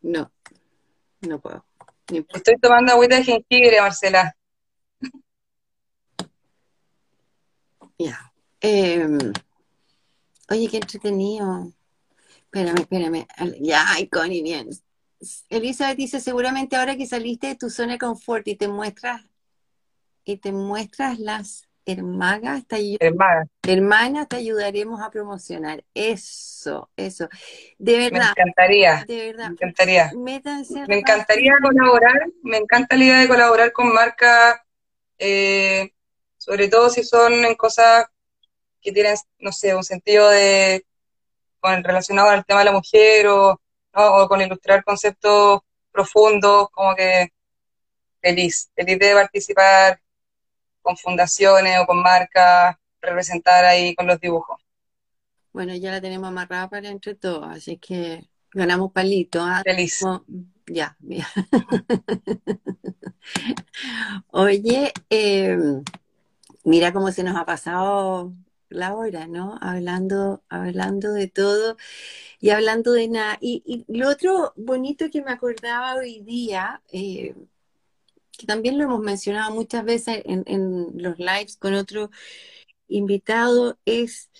[0.00, 0.32] No,
[1.20, 1.64] no puedo.
[2.08, 4.34] Estoy tomando agüita de jengibre, Marcela.
[7.98, 8.32] Ya.
[8.60, 9.18] Em,
[10.50, 11.72] oye, qué entretenido.
[12.44, 13.26] Espérame, espérame.
[13.60, 14.70] Ya, ay, Connie, bien.
[15.48, 19.22] Elizabeth dice, seguramente ahora que saliste de tu zona de confort y te muestras
[20.24, 25.84] y te muestras las hermanas te, ayudaremos a promocionar.
[25.94, 27.28] Eso, eso.
[27.78, 28.32] De verdad.
[28.36, 29.04] Me encantaría.
[29.06, 29.48] De verdad.
[29.48, 30.12] Me encantaría.
[30.86, 32.26] me encantaría colaborar.
[32.42, 34.60] Me encanta la idea de colaborar con marcas,
[35.18, 35.92] eh,
[36.36, 38.06] sobre todo si son en cosas
[38.80, 40.84] que tienen, no sé, un sentido de
[41.60, 43.60] con relacionado al tema de la mujer o,
[43.94, 47.32] o con ilustrar conceptos profundos, como que
[48.20, 50.00] feliz, feliz de participar
[50.82, 54.60] con fundaciones o con marcas, representar ahí con los dibujos.
[55.52, 59.40] Bueno, ya la tenemos amarrada para entre todos, así que ganamos palito.
[59.42, 59.62] ¿ah?
[59.64, 60.00] Feliz.
[60.66, 61.26] Ya, ya.
[64.30, 65.82] Oye, em,
[66.64, 68.32] mira cómo se nos ha pasado
[68.70, 69.58] la hora, ¿no?
[69.60, 71.76] Hablando, hablando de todo
[72.40, 73.38] y hablando de nada.
[73.40, 77.34] Y, lo otro bonito que me acordaba hoy día, eh,
[78.32, 82.10] que también lo hemos mencionado muchas veces en, los lives con otro
[82.88, 84.30] invitado, es,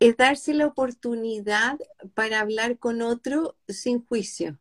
[0.00, 1.78] es darse la oportunidad
[2.14, 4.58] para hablar con otro sin juicio.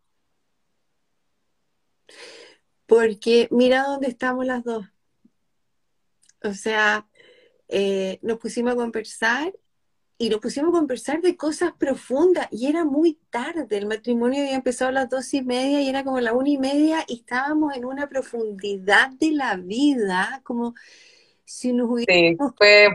[2.86, 4.86] Porque mira dónde estamos las dos.
[6.44, 7.08] O sea,
[7.72, 9.54] eh, nos pusimos a conversar
[10.18, 14.56] y nos pusimos a conversar de cosas profundas y era muy tarde, el matrimonio había
[14.56, 17.76] empezado a las dos y media y era como la una y media y estábamos
[17.76, 20.76] en una profundidad de la vida, como
[21.46, 22.52] si nos hubiéramos...
[22.52, 22.90] Sí, fue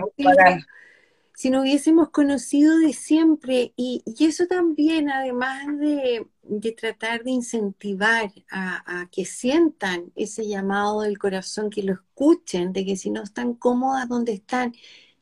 [1.37, 3.74] si no hubiésemos conocido de siempre.
[3.76, 6.26] Y, eso también, además de,
[6.72, 12.97] tratar de incentivar a, que sientan ese llamado del corazón, que lo escuchen, de que
[12.97, 14.72] si no están cómodas donde están,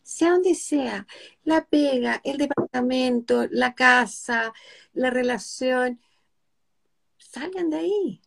[0.05, 1.05] sea donde sea,
[1.43, 4.53] la pega, el departamento, la casa,
[4.93, 6.01] la relación,
[7.19, 8.23] salgan de ahí.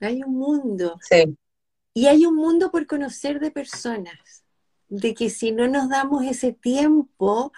[0.00, 0.98] Hay un mundo.
[1.08, 1.38] Sí.
[1.94, 4.43] Y hay un mundo por conocer de personas,
[4.88, 7.52] de que si no nos damos ese tiempo,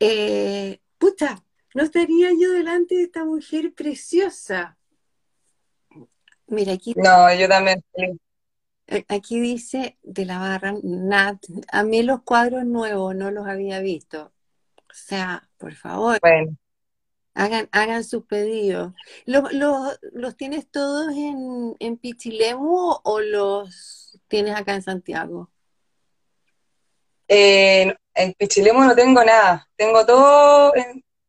[0.00, 1.44] eh, puta,
[1.74, 4.78] no estaría yo delante de esta mujer preciosa.
[6.46, 6.94] Mira, aquí.
[6.96, 7.82] No, yo también.
[8.86, 11.42] Eh, aquí dice de la barra, Nat,
[11.72, 14.32] a mí los cuadros nuevos no los había visto.
[14.76, 16.18] O sea, por favor.
[16.20, 16.56] Bueno.
[17.36, 18.94] Hagan, hagan sus pedidos.
[19.26, 25.50] ¿Los, los, tienes todos en, en Pichilemu o los tienes acá en Santiago?
[27.28, 29.68] En Pichilemu no tengo nada.
[29.76, 30.72] Tengo todo,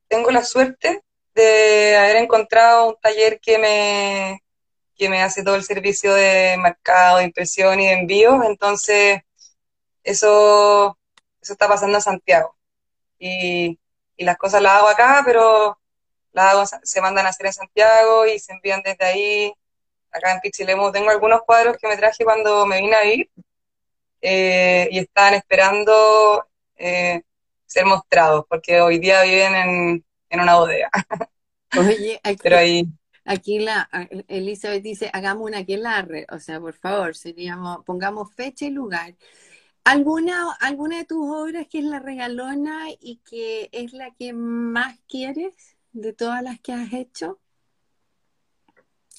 [0.07, 1.01] tengo la suerte
[1.33, 4.43] de haber encontrado un taller que me,
[4.95, 8.43] que me hace todo el servicio de mercado, de impresión y de envío.
[8.43, 9.21] Entonces,
[10.03, 10.97] eso,
[11.41, 12.55] eso está pasando en Santiago.
[13.19, 13.79] Y,
[14.17, 15.77] y las cosas las hago acá, pero
[16.83, 19.53] se mandan a hacer en Santiago y se envían desde ahí.
[20.11, 23.29] Acá en Pichilemu tengo algunos cuadros que me traje cuando me vine a ir
[24.27, 26.45] eh, y están esperando
[26.75, 27.21] eh,
[27.65, 30.89] ser mostrados, porque hoy día viven en, una bodega.
[31.77, 32.87] Oye, aquí, Pero ahí...
[33.23, 33.89] aquí la
[34.27, 39.15] Elizabeth dice, hagamos una aquelarre, o sea, por favor, seríamos, pongamos fecha y lugar.
[39.83, 44.97] ¿Alguna, ¿Alguna de tus obras que es la regalona y que es la que más
[45.07, 45.75] quieres?
[45.95, 47.39] de todas las que has hecho?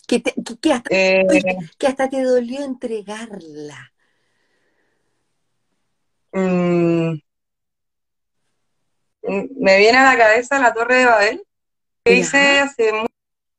[0.07, 0.23] Que,
[0.73, 1.27] hasta, eh,
[1.79, 3.93] que hasta te dolió entregarla.
[6.37, 7.19] Mm,
[9.23, 11.47] me viene a la cabeza la Torre de Babel,
[12.05, 12.93] que hice hace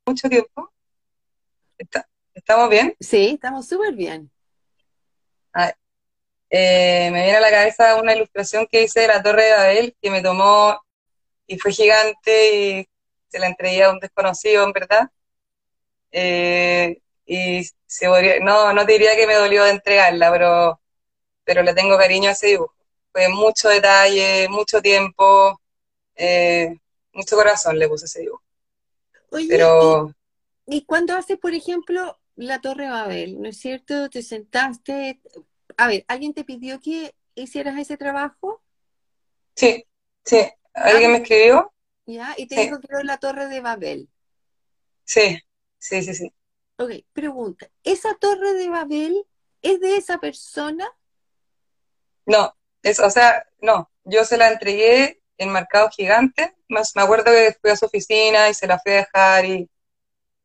[0.06, 0.72] mucho tiempo.
[2.36, 2.96] ¿Estamos bien?
[3.00, 4.30] Sí, estamos súper bien.
[6.50, 9.98] Eh, me viene a la cabeza una ilustración que hice de la Torre de Babel
[10.00, 10.80] que me tomó
[11.48, 12.88] y fue gigante y
[13.28, 15.10] se la entregué a un desconocido, en verdad.
[16.12, 20.80] Eh, y se no, no te diría que me dolió de entregarla, pero,
[21.48, 22.76] pero le tengo cariño a ese dibujo.
[23.14, 25.62] Fue mucho detalle, mucho tiempo,
[26.14, 26.76] eh,
[27.14, 28.44] mucho corazón le puse ese dibujo.
[29.32, 30.14] Oye, pero...
[30.66, 34.10] ¿y, ¿y cuando haces, por ejemplo, la Torre Babel, no es cierto?
[34.10, 35.22] Te sentaste,
[35.78, 38.62] a ver, ¿alguien te pidió que hicieras ese trabajo?
[39.56, 39.86] Sí,
[40.26, 41.72] sí, alguien me escribió
[42.06, 42.36] ¿Ya?
[42.38, 44.10] Y te dijo que era la torre de Babel.
[45.06, 45.40] Sí,
[45.80, 46.34] sí, sí, sí.
[46.78, 49.26] Ok, pregunta, ¿esa torre de Babel
[49.62, 50.90] es de esa persona?
[52.28, 52.54] No,
[52.84, 57.58] es, o sea, no, yo se la entregué en Mercado Gigante, más, me acuerdo que
[57.62, 59.70] fui a su oficina y se la fui a dejar y,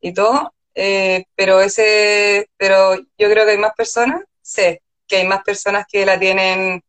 [0.01, 5.27] y todo, eh, pero ese, pero yo creo que hay más personas, sé que hay
[5.27, 6.81] más personas que la tienen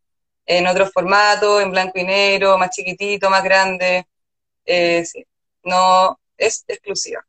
[0.46, 4.06] en otro formato, en blanco y negro, más chiquitito, más grande,
[4.64, 5.26] eh, sí,
[5.64, 7.26] no es exclusiva.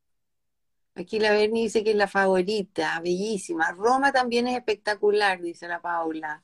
[0.95, 3.72] Aquí la Berni dice que es la favorita, bellísima.
[3.74, 6.43] Roma también es espectacular, dice la Paula.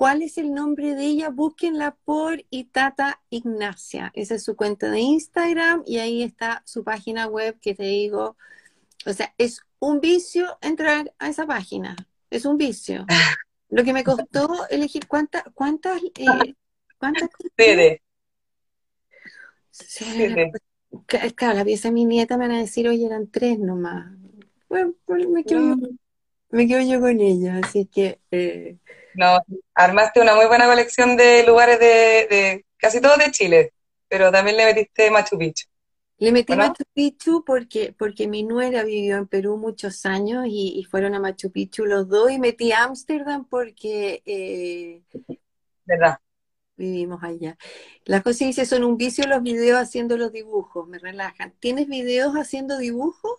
[0.00, 1.28] ¿Cuál es el nombre de ella?
[1.28, 4.10] Búsquenla por Itata Ignacia.
[4.14, 8.38] Esa es su cuenta de Instagram y ahí está su página web que te digo.
[9.04, 11.96] O sea, es un vicio entrar a esa página.
[12.30, 13.04] Es un vicio.
[13.68, 16.54] Lo que me costó elegir cuántas, cuántas, eh,
[16.98, 17.28] cuántas.
[21.36, 24.10] Claro, la pieza de mi nieta me van a decir, oye, eran tres nomás.
[24.66, 25.98] Bueno, pues me mm.
[26.50, 28.20] Me quedo yo con ella, así que...
[28.30, 28.76] Eh,
[29.14, 29.38] no,
[29.74, 33.72] armaste una muy buena colección de lugares de, casi todos de Chile,
[34.08, 35.66] pero también le metiste Machu Picchu.
[36.18, 41.14] Le metí Machu Picchu porque, porque mi nuera vivió en Perú muchos años y, fueron
[41.14, 44.22] a Machu Picchu los dos y metí Ámsterdam porque...
[44.26, 45.02] Eh,
[45.84, 46.18] ¿Verdad?
[46.80, 47.56] vivimos allá.
[48.06, 51.52] Las cosas dice, son un vicio los videos haciendo los dibujos, me relajan.
[51.60, 53.38] ¿Tienes videos haciendo dibujos?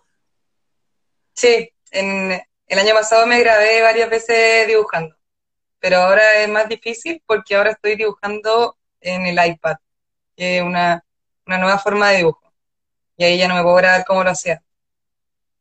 [1.34, 2.40] Sí, en,
[2.72, 5.14] el año pasado me grabé varias veces dibujando,
[5.78, 9.76] pero ahora es más difícil porque ahora estoy dibujando en el iPad,
[10.36, 11.04] que es una,
[11.46, 12.52] nueva forma de dibujo.
[13.16, 14.62] Y ahí ya no me puedo grabar como lo hacía.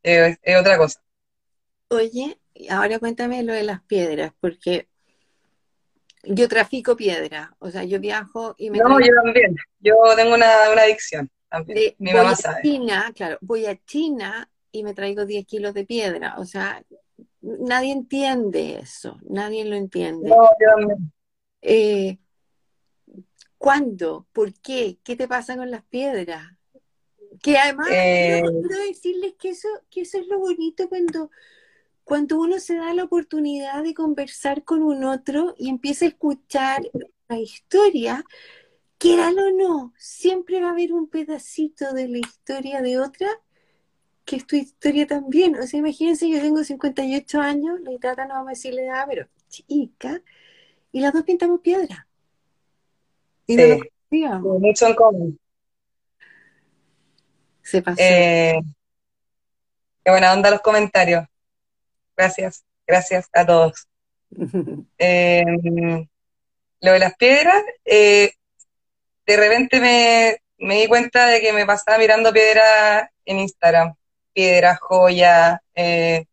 [0.03, 1.01] es otra cosa.
[1.89, 2.39] Oye,
[2.69, 4.87] ahora cuéntame lo de las piedras, porque
[6.23, 8.77] yo trafico piedra, o sea, yo viajo y me...
[8.77, 13.75] No, yo también, yo tengo una, adicción también, mi mamá a China, claro, voy a
[13.85, 16.83] China y me traigo 10 kilos de piedra, o sea,
[17.41, 20.29] nadie entiende eso, nadie lo entiende.
[20.29, 20.95] No, yo.
[21.61, 22.17] Eh,
[23.57, 24.25] ¿Cuándo?
[24.33, 24.97] ¿Por qué?
[25.03, 26.47] ¿Qué te pasa con las piedras?
[27.41, 31.29] Que además, Eh, quiero decirles que eso, que eso es lo bonito cuando,
[32.03, 36.81] cuando uno se da la oportunidad de conversar con un otro y empieza a escuchar
[37.27, 38.25] la historia,
[38.97, 43.29] quéralo o no, siempre va a haber un pedacito de la historia de otra
[44.25, 45.55] que es tu historia también.
[45.55, 49.05] O sea, imagínense, yo tengo 58 años, la Itata no vamos a decir la edad,
[49.07, 50.21] pero chica,
[50.91, 52.07] y las dos pintamos piedra.
[53.47, 54.59] Y no sí, lo conocíamos.
[54.59, 55.39] mucho en común.
[57.61, 57.97] Se pasó.
[58.01, 58.59] Eh,
[60.03, 61.25] qué buena onda los comentarios.
[62.15, 63.87] Gracias, gracias a todos.
[64.97, 65.43] Eh,
[66.79, 68.31] lo de las piedras, eh,
[69.25, 73.95] de repente me, me di cuenta de que me pasaba mirando piedras en Instagram,
[74.33, 76.25] piedras, joyas, eh,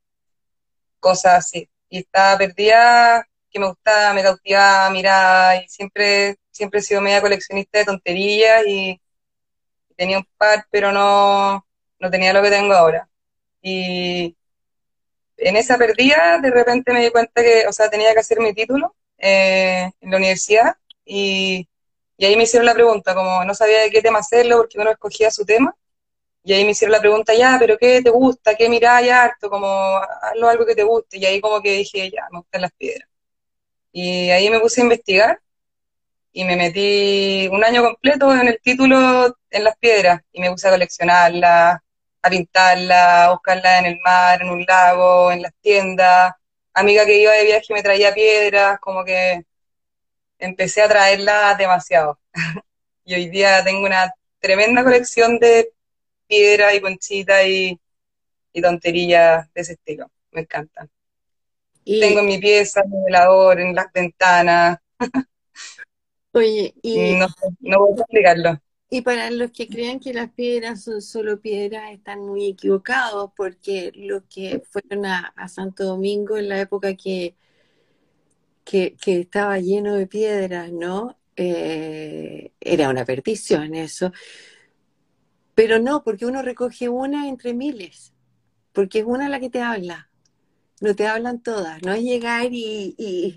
[1.00, 1.68] cosas así.
[1.88, 7.20] Y estaba perdida, que me gustaba, me cautivaba, miraba, y siempre, siempre he sido media
[7.20, 9.00] coleccionista de tonterías y
[9.96, 11.66] tenía un par, pero no,
[11.98, 13.08] no tenía lo que tengo ahora.
[13.62, 14.36] Y
[15.36, 18.52] en esa perdida, de repente me di cuenta que, o sea, tenía que hacer mi
[18.54, 21.68] título eh, en la universidad y,
[22.16, 24.90] y ahí me hicieron la pregunta, como no sabía de qué tema hacerlo porque uno
[24.90, 25.74] escogía su tema.
[26.44, 28.54] Y ahí me hicieron la pregunta, ya, pero ¿qué te gusta?
[28.54, 29.50] ¿Qué miráis harto?
[29.50, 29.66] Como,
[30.22, 31.18] hazlo algo que te guste.
[31.18, 33.08] Y ahí como que dije, ya, me gustan las piedras.
[33.92, 35.40] Y ahí me puse a investigar
[36.32, 40.68] y me metí un año completo en el título en las piedras y me puse
[40.68, 41.80] a coleccionarlas,
[42.22, 46.32] a pintarlas, a buscarlas en el mar, en un lago, en las tiendas.
[46.74, 49.44] Amiga que iba de viaje me traía piedras, como que
[50.38, 52.18] empecé a traerlas demasiado.
[53.04, 55.72] Y hoy día tengo una tremenda colección de
[56.28, 57.80] piedras y conchitas y,
[58.52, 60.10] y tonterías de ese estilo.
[60.32, 60.90] Me encantan.
[61.84, 64.78] Y, Tengo en mi pieza, en el velador, en las ventanas.
[66.32, 67.26] oye, y, No,
[67.60, 68.60] no puedo explicarlo.
[68.90, 73.92] y para los que crean que las piedras son solo piedras, están muy equivocados, porque
[73.94, 77.36] los que fueron a, a Santo Domingo en la época que,
[78.64, 81.18] que, que estaba lleno de piedras, ¿no?
[81.36, 84.12] Eh, era una perdición eso.
[85.58, 88.12] Pero no, porque uno recoge una entre miles,
[88.72, 90.08] porque es una la que te habla,
[90.80, 93.34] no te hablan todas, no es llegar y, y-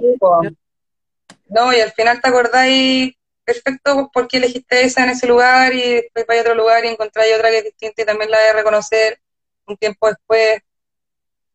[1.50, 5.82] No, y al final te acordáis perfecto por qué elegiste esa en ese lugar y
[5.94, 8.54] después vais a otro lugar y encontráis otra que es distinta y también la de
[8.54, 9.20] reconocer
[9.66, 10.60] un tiempo después.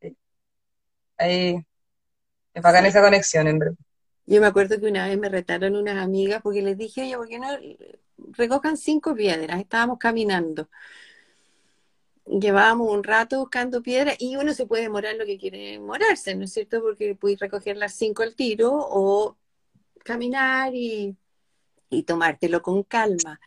[0.01, 0.17] Sí.
[1.17, 1.65] Ahí
[2.55, 3.77] es bacán esa conexión, en verdad.
[4.27, 7.29] Yo me acuerdo que una vez me retaron unas amigas porque les dije, oye, ¿por
[7.29, 7.57] qué no
[8.33, 9.61] recojan cinco piedras?
[9.61, 10.69] Estábamos caminando.
[12.27, 16.45] Llevábamos un rato buscando piedras y uno se puede demorar lo que quiere demorarse, ¿no
[16.45, 16.81] es cierto?
[16.83, 19.37] Porque puedes recoger las cinco al tiro o
[20.05, 21.17] caminar y,
[21.91, 23.41] y tomártelo con calma.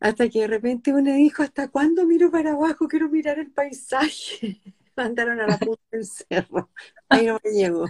[0.00, 2.88] Hasta que de repente uno dijo, ¿hasta cuándo miro para abajo?
[2.88, 4.60] Quiero mirar el paisaje.
[4.96, 6.70] Mandaron a la punta del cerro.
[7.08, 7.86] Ahí no me llegó.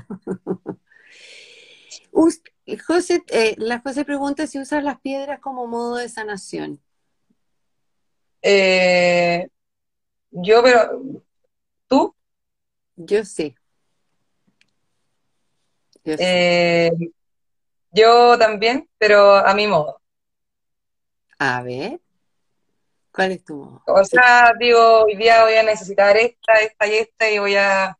[2.86, 6.80] José, eh, la José pregunta si usas las piedras como modo de sanación.
[8.42, 9.48] Eh,
[10.30, 11.22] yo, pero,
[11.86, 12.14] ¿tú?
[12.96, 13.54] Yo sí.
[16.04, 16.24] Yo sí.
[16.24, 16.90] Eh,
[17.90, 20.00] yo también, pero a mi modo.
[21.38, 22.00] A ver,
[23.12, 23.82] ¿cuál es tu modo?
[23.86, 27.97] O sea, digo, hoy día voy a necesitar esta, esta y esta y voy a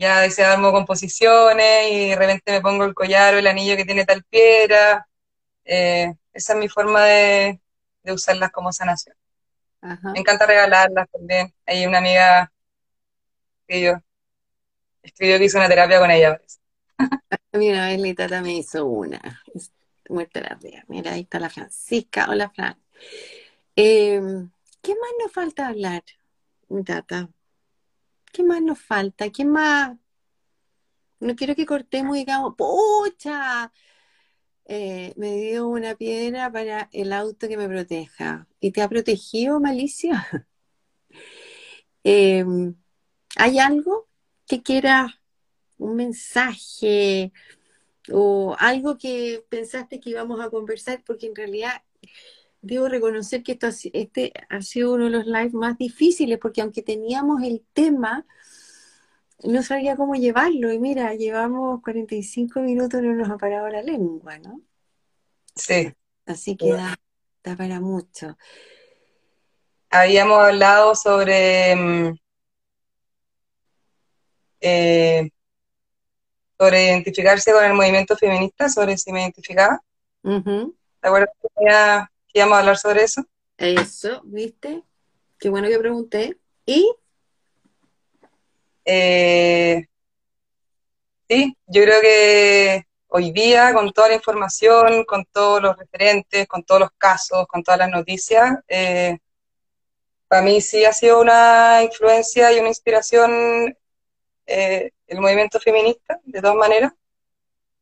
[0.00, 4.06] ya desearme composiciones y de repente me pongo el collar o el anillo que tiene
[4.06, 5.06] tal piedra.
[5.64, 7.60] Eh, esa es mi forma de,
[8.04, 9.16] de usarlas como sanación.
[9.82, 10.12] Ajá.
[10.12, 11.54] Me encanta regalarlas también.
[11.66, 12.52] Hay una amiga
[13.66, 13.92] que yo
[15.02, 16.40] escribió que hizo una terapia con ella.
[17.52, 19.42] A mí una vez mi tata me hizo una.
[19.54, 19.72] Es-
[20.08, 20.84] la ría.
[20.88, 22.26] Mira, ahí está la Francisca.
[22.28, 22.76] Hola, Fran.
[23.76, 24.20] Eh,
[24.82, 26.02] ¿qué más nos falta hablar,
[26.68, 27.28] mi tata?
[28.32, 29.30] ¿Qué más nos falta?
[29.30, 29.96] ¿Qué más?
[31.20, 33.72] No quiero que cortemos y digamos, ¡pucha!
[34.64, 38.46] Eh, me dio una piedra para el auto que me proteja.
[38.60, 40.26] ¿Y te ha protegido, Malicia?
[42.02, 42.46] Eh,
[43.36, 44.08] ¿hay algo
[44.46, 45.12] que quieras,
[45.76, 47.30] un mensaje
[48.10, 51.02] o algo que pensaste que íbamos a conversar?
[51.04, 51.82] Porque en realidad
[52.62, 56.82] debo reconocer que esto este ha sido uno de los lives más difíciles, porque aunque
[56.82, 58.26] teníamos el tema,
[59.42, 60.72] no sabía cómo llevarlo.
[60.72, 64.60] Y mira, llevamos 45 minutos, no nos ha parado la lengua, ¿no?
[65.54, 65.92] Sí.
[66.26, 66.96] Así que da,
[67.42, 68.36] da para mucho.
[69.90, 72.18] Habíamos hablado sobre, mm,
[74.60, 75.30] eh,
[76.58, 79.82] sobre identificarse con el movimiento feminista, sobre si me identificaba.
[80.22, 81.48] ¿Te acuerdas que
[82.32, 83.24] íbamos a hablar sobre eso?
[83.56, 84.82] Eso, ¿viste?
[85.38, 86.38] Qué bueno que pregunté.
[86.66, 86.90] ¿Y?
[88.84, 89.86] Eh,
[91.28, 96.62] sí, yo creo que hoy día, con toda la información, con todos los referentes, con
[96.64, 99.18] todos los casos, con todas las noticias, eh,
[100.28, 103.76] para mí sí ha sido una influencia y una inspiración
[104.46, 106.92] eh, el movimiento feminista, de todas maneras.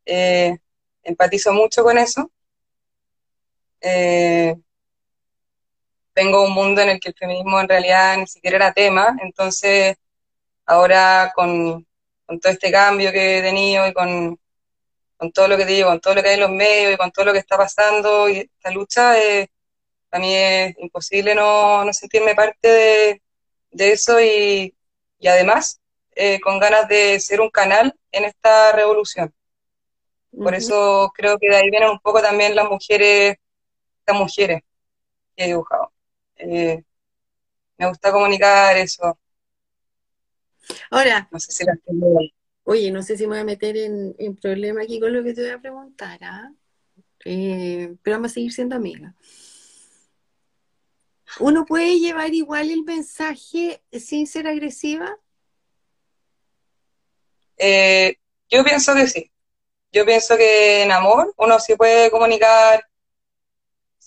[0.05, 0.57] Eh,
[1.03, 2.31] empatizo mucho con eso.
[6.13, 9.97] Tengo un mundo en el que el feminismo en realidad ni siquiera era tema, entonces
[10.67, 11.87] ahora con,
[12.27, 14.39] con todo este cambio que he tenido y con,
[15.17, 16.97] con todo lo que te digo, con todo lo que hay en los medios y
[16.97, 19.49] con todo lo que está pasando y esta lucha, eh,
[20.11, 23.23] a mí es imposible no, no sentirme parte de,
[23.71, 24.75] de eso y,
[25.19, 25.81] y además
[26.15, 29.33] eh, con ganas de ser un canal en esta revolución.
[30.37, 33.37] Por eso creo que de ahí vienen un poco también las mujeres,
[34.15, 34.63] mujeres
[35.37, 35.93] que he dibujado.
[36.37, 36.83] Eh,
[37.77, 39.19] me gusta comunicar eso.
[40.91, 42.19] Ahora, no sé si las tengo
[42.65, 45.33] Oye, no sé si me voy a meter en, en problema aquí con lo que
[45.33, 46.53] te voy a preguntar, ¿ah?
[47.25, 49.15] Eh, pero vamos a seguir siendo amigas.
[51.41, 55.19] ¿Uno puede llevar igual el mensaje sin ser agresiva?
[57.57, 58.17] Eh,
[58.51, 59.31] yo pienso que sí.
[59.93, 62.85] Yo pienso que en amor uno sí puede comunicar,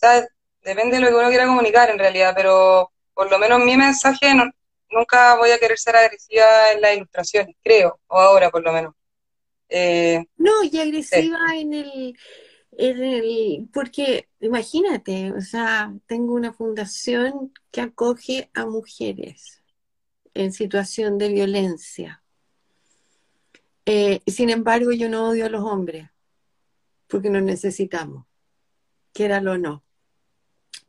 [0.01, 0.27] sea,
[0.63, 4.33] depende de lo que uno quiera comunicar en realidad, pero por lo menos mi mensaje
[4.33, 4.45] no,
[4.91, 8.93] nunca voy a querer ser agresiva en las ilustraciones, creo, o ahora por lo menos.
[9.69, 12.17] Eh, no, y agresiva en, el,
[12.77, 19.61] en el, porque imagínate, o sea, tengo una fundación que acoge a mujeres
[20.33, 22.21] en situación de violencia.
[23.85, 26.09] Eh, sin embargo, yo no odio a los hombres,
[27.07, 28.25] porque nos necesitamos,
[29.13, 29.83] quéralo o no,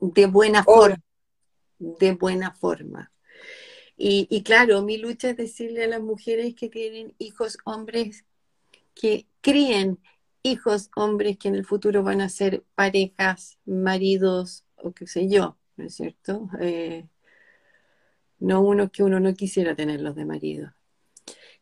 [0.03, 1.00] de buena forma,
[1.78, 3.12] de buena forma.
[3.96, 8.24] Y, claro, mi lucha es decirle a las mujeres que tienen hijos hombres
[8.94, 10.00] que críen
[10.42, 15.57] hijos hombres que en el futuro van a ser parejas, maridos o qué sé yo,
[15.76, 16.48] ¿no es cierto?
[16.61, 17.07] Eh,
[18.40, 20.74] no uno que uno no quisiera tenerlos de marido.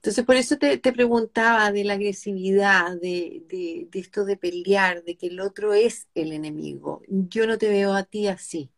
[0.00, 5.26] Entonces, por eso te, preguntaba de la agresividad, de, de, esto de pelear, de que
[5.28, 7.02] el otro es el enemigo.
[7.08, 8.70] Yo no te veo a ti así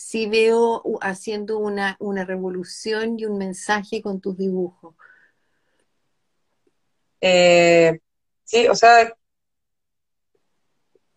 [0.00, 4.94] sí veo haciendo una, revolución y un mensaje con tus dibujos.
[7.20, 8.00] Eh,
[8.44, 9.14] sí, o sea,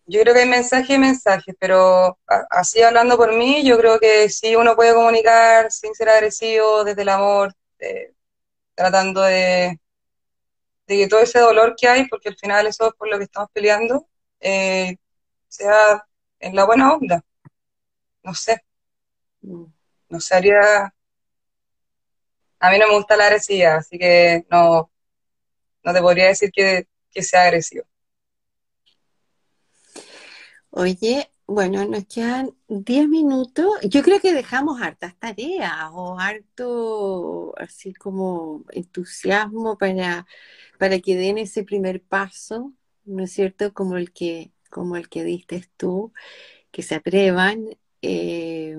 [0.06, 2.18] yo creo que hay mensaje y mensaje, pero
[2.50, 7.02] así hablando por mí, yo creo que sí uno puede comunicar sin ser agresivo, desde
[7.02, 7.54] el amor,
[8.74, 9.80] tratando de,
[10.86, 13.24] de, que todo ese dolor que hay, porque al final eso es por lo que
[13.24, 14.08] estamos peleando,
[14.40, 14.96] eh,
[15.48, 16.04] sea
[16.40, 17.24] en la buena onda.
[18.22, 18.62] No sé.
[19.42, 20.94] No sería...
[22.58, 24.90] A mí no me gusta la agresividad, así que no,
[25.84, 26.88] no te podría decir que,
[27.22, 27.84] sea agresivo.
[30.70, 33.66] Oye, bueno, nos quedan 10 minutos.
[33.82, 40.26] Yo creo que dejamos hartas tareas o harto, así como entusiasmo para,
[40.78, 42.72] para que den ese primer paso,
[43.04, 43.72] ¿no es cierto?
[43.74, 46.12] Como el que, como el que diste tú,
[46.70, 47.76] que se atrevan.
[48.02, 48.76] Eh,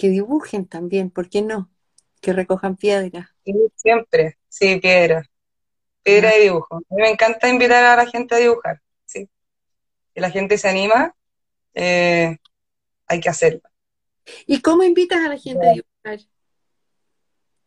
[0.00, 1.70] que dibujen también, ¿por qué no?
[2.22, 3.28] Que recojan piedras.
[3.76, 5.28] Siempre, sí, piedra.
[6.02, 6.76] Piedra y dibujo.
[6.76, 8.80] A mí me encanta invitar a la gente a dibujar,
[10.14, 11.14] Si la gente se anima,
[11.74, 12.36] eh,
[13.06, 13.62] hay que hacerlo.
[14.46, 16.30] ¿Y cómo invitas a la gente a dibujar?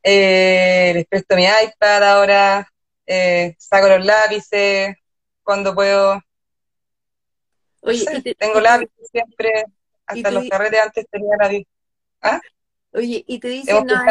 [0.04, 2.68] Eh, les presto mi iPad ahora,
[3.06, 4.96] eh, saco los lápices
[5.44, 6.22] cuando puedo.
[7.82, 9.66] Oye, tengo lápices siempre,
[10.06, 11.64] hasta los carretes antes tenía la
[12.22, 12.42] ¿Ah?
[12.94, 14.04] Oye, y te dicen, no,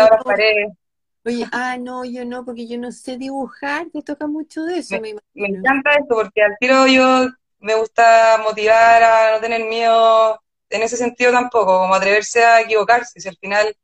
[1.24, 5.00] oye, ah, no, yo no, porque yo no sé dibujar, te toca mucho de eso,
[5.00, 7.28] me, me, encanta eso, porque al tiro yo
[7.62, 13.20] me gusta motivar a no tener miedo en ese sentido tampoco, como atreverse a equivocarse,
[13.20, 13.76] si al final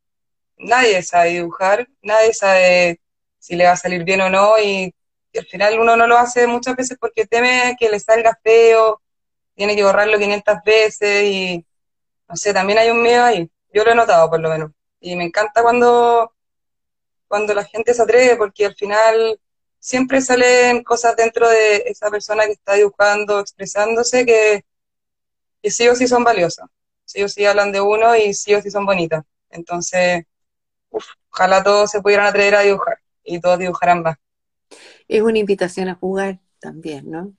[0.57, 3.01] nadie sabe dibujar, nadie sabe
[3.39, 4.95] si le va a salir bien o no, y,
[5.39, 9.01] al final uno no lo hace muchas veces porque teme que le salga feo,
[9.55, 11.67] tiene que borrarlo 500 veces, y
[12.29, 13.51] no sé, también hay un miedo ahí.
[13.73, 14.73] Yo lo he notado por lo menos.
[15.01, 16.33] Y me encanta cuando,
[17.29, 19.39] cuando la gente se atreve, porque al final
[19.79, 24.65] siempre salen cosas dentro de esa persona que está dibujando, expresándose, que,
[25.71, 26.69] sí o sí son valiosas.
[27.05, 29.25] Sí o sí hablan de uno y sí o sí son bonitas.
[29.51, 30.25] Entonces,
[31.31, 34.17] ojalá todos se pudieran atrever a dibujar y todos dibujaran más.
[35.07, 37.33] Es una invitación a jugar también, ¿no?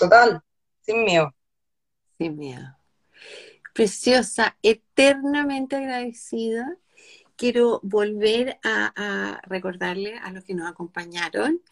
[0.00, 0.42] total,
[0.80, 1.34] sin miedo.
[2.16, 2.76] Sin miedo.
[3.74, 6.76] Preciosa, eternamente agradecida.
[7.40, 11.62] Quiero volver a, recordarle a los que nos acompañaron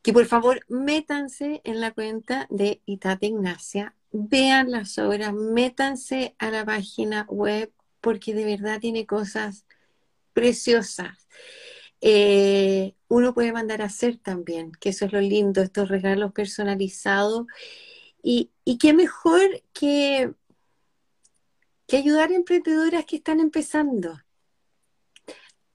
[0.00, 6.50] que por favor métanse en la cuenta de Itate Ignacia, vean las obras, métanse a
[6.50, 9.66] la página web porque de verdad tiene cosas
[10.32, 11.28] preciosas.
[12.00, 17.46] Eh, uno puede mandar a hacer también, que eso es lo lindo, estos regalos personalizados.
[18.22, 20.32] Y, y qué mejor que,
[21.86, 24.18] que ayudar a emprendedoras que están empezando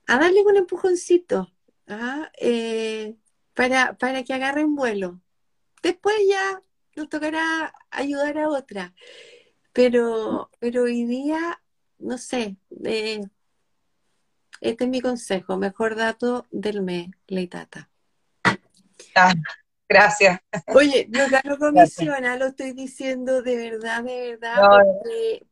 [0.07, 1.51] a darle un empujoncito
[1.87, 2.31] ¿ah?
[2.39, 3.15] eh,
[3.53, 5.21] para, para que agarren vuelo.
[5.83, 6.61] Después ya
[6.95, 8.93] nos tocará ayudar a otra.
[9.73, 11.61] Pero, pero hoy día,
[11.99, 13.21] no sé, eh,
[14.59, 17.89] este es mi consejo, mejor dato del mes, Leitata.
[19.15, 19.33] Ah,
[19.87, 20.39] gracias.
[20.73, 24.61] Oye, no gano comisiona, lo estoy diciendo de verdad, de verdad,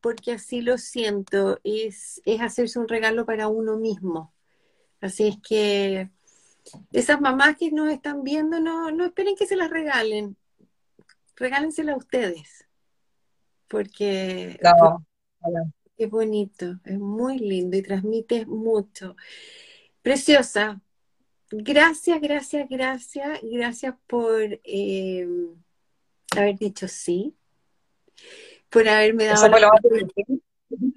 [0.02, 4.35] porque, así lo siento, es, es hacerse un regalo para uno mismo.
[5.06, 6.10] Así es que
[6.92, 10.36] esas mamás que nos están viendo, no, no esperen que se las regalen,
[11.36, 12.68] regálensela a ustedes,
[13.68, 14.60] porque...
[15.98, 19.16] Es bonito, es muy lindo y transmite mucho.
[20.02, 20.82] Preciosa,
[21.52, 25.28] gracias, gracias, gracias, gracias por eh,
[26.36, 27.36] haber dicho sí,
[28.72, 29.70] por haberme dado, la,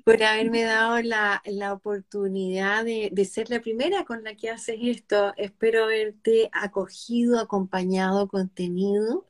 [0.05, 5.35] por haberme dado la, oportunidad de, ser la primera con la que haces esto.
[5.37, 9.27] Espero haberte acogido, acompañado, contenido.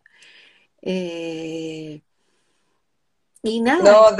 [0.82, 2.03] Eh,
[3.42, 3.82] y nada.
[3.82, 4.16] No,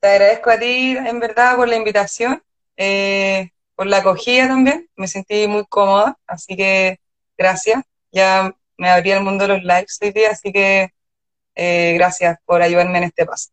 [0.00, 2.42] te agradezco a ti, en verdad, por la invitación,
[2.76, 4.88] eh, por la acogida también.
[4.96, 7.00] Me sentí muy cómoda, así que
[7.36, 7.84] gracias.
[8.10, 10.90] Ya me abrí el mundo de los lives hoy día, así que
[11.54, 13.50] eh, gracias por ayudarme en este paso.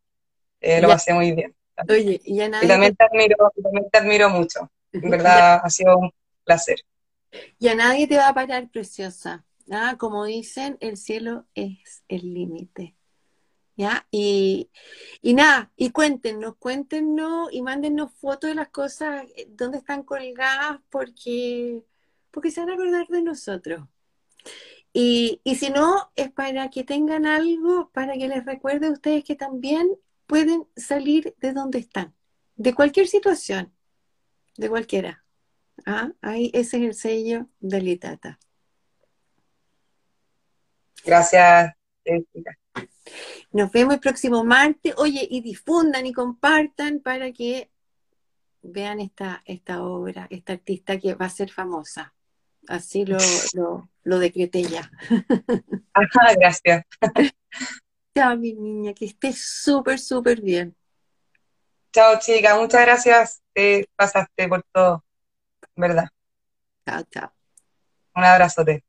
[0.62, 1.56] Eh, lo pasé muy bien.
[1.90, 3.04] Oye, y, nadie y también, te...
[3.04, 4.72] admiro, también te admiro mucho.
[4.92, 6.12] En verdad, ha sido un
[6.44, 6.80] placer.
[7.60, 9.46] Y a nadie te va a parar, preciosa.
[9.70, 12.96] Ah, como dicen, el cielo es el límite.
[13.78, 14.08] ¿ya?
[14.12, 14.70] Y,
[15.22, 21.84] nada, y cuéntenos, cuéntenos y mándennos fotos de las cosas eh, donde están colgadas porque,
[22.32, 23.88] porque se van a acordar de nosotros.
[24.94, 29.24] Y, y si no, es para que tengan algo, para que les recuerde a ustedes
[29.24, 29.88] que también
[30.28, 32.14] pueden salir de donde están,
[32.56, 33.74] de cualquier situación,
[34.58, 35.24] de cualquiera.
[35.86, 36.12] ¿Ah?
[36.22, 38.40] Ahí ese es el sello de Litata.
[41.06, 41.74] Gracias,
[43.52, 44.94] nos vemos el próximo martes.
[44.98, 47.70] Oye, y difundan y compartan para que
[48.62, 52.14] vean esta, esta obra, esta artista que va a ser famosa.
[52.68, 53.18] Así lo,
[54.04, 54.92] lo, decreté ya.
[55.94, 56.86] Ajá, gracias.
[58.18, 60.76] Chao, mi niña, que estés súper, súper bien.
[61.94, 63.42] Chao, chica, muchas gracias.
[63.54, 65.04] Te pasaste por todo,
[65.76, 66.10] ¿verdad?
[66.86, 67.30] Chao, chao.
[68.16, 68.84] Un abrazote.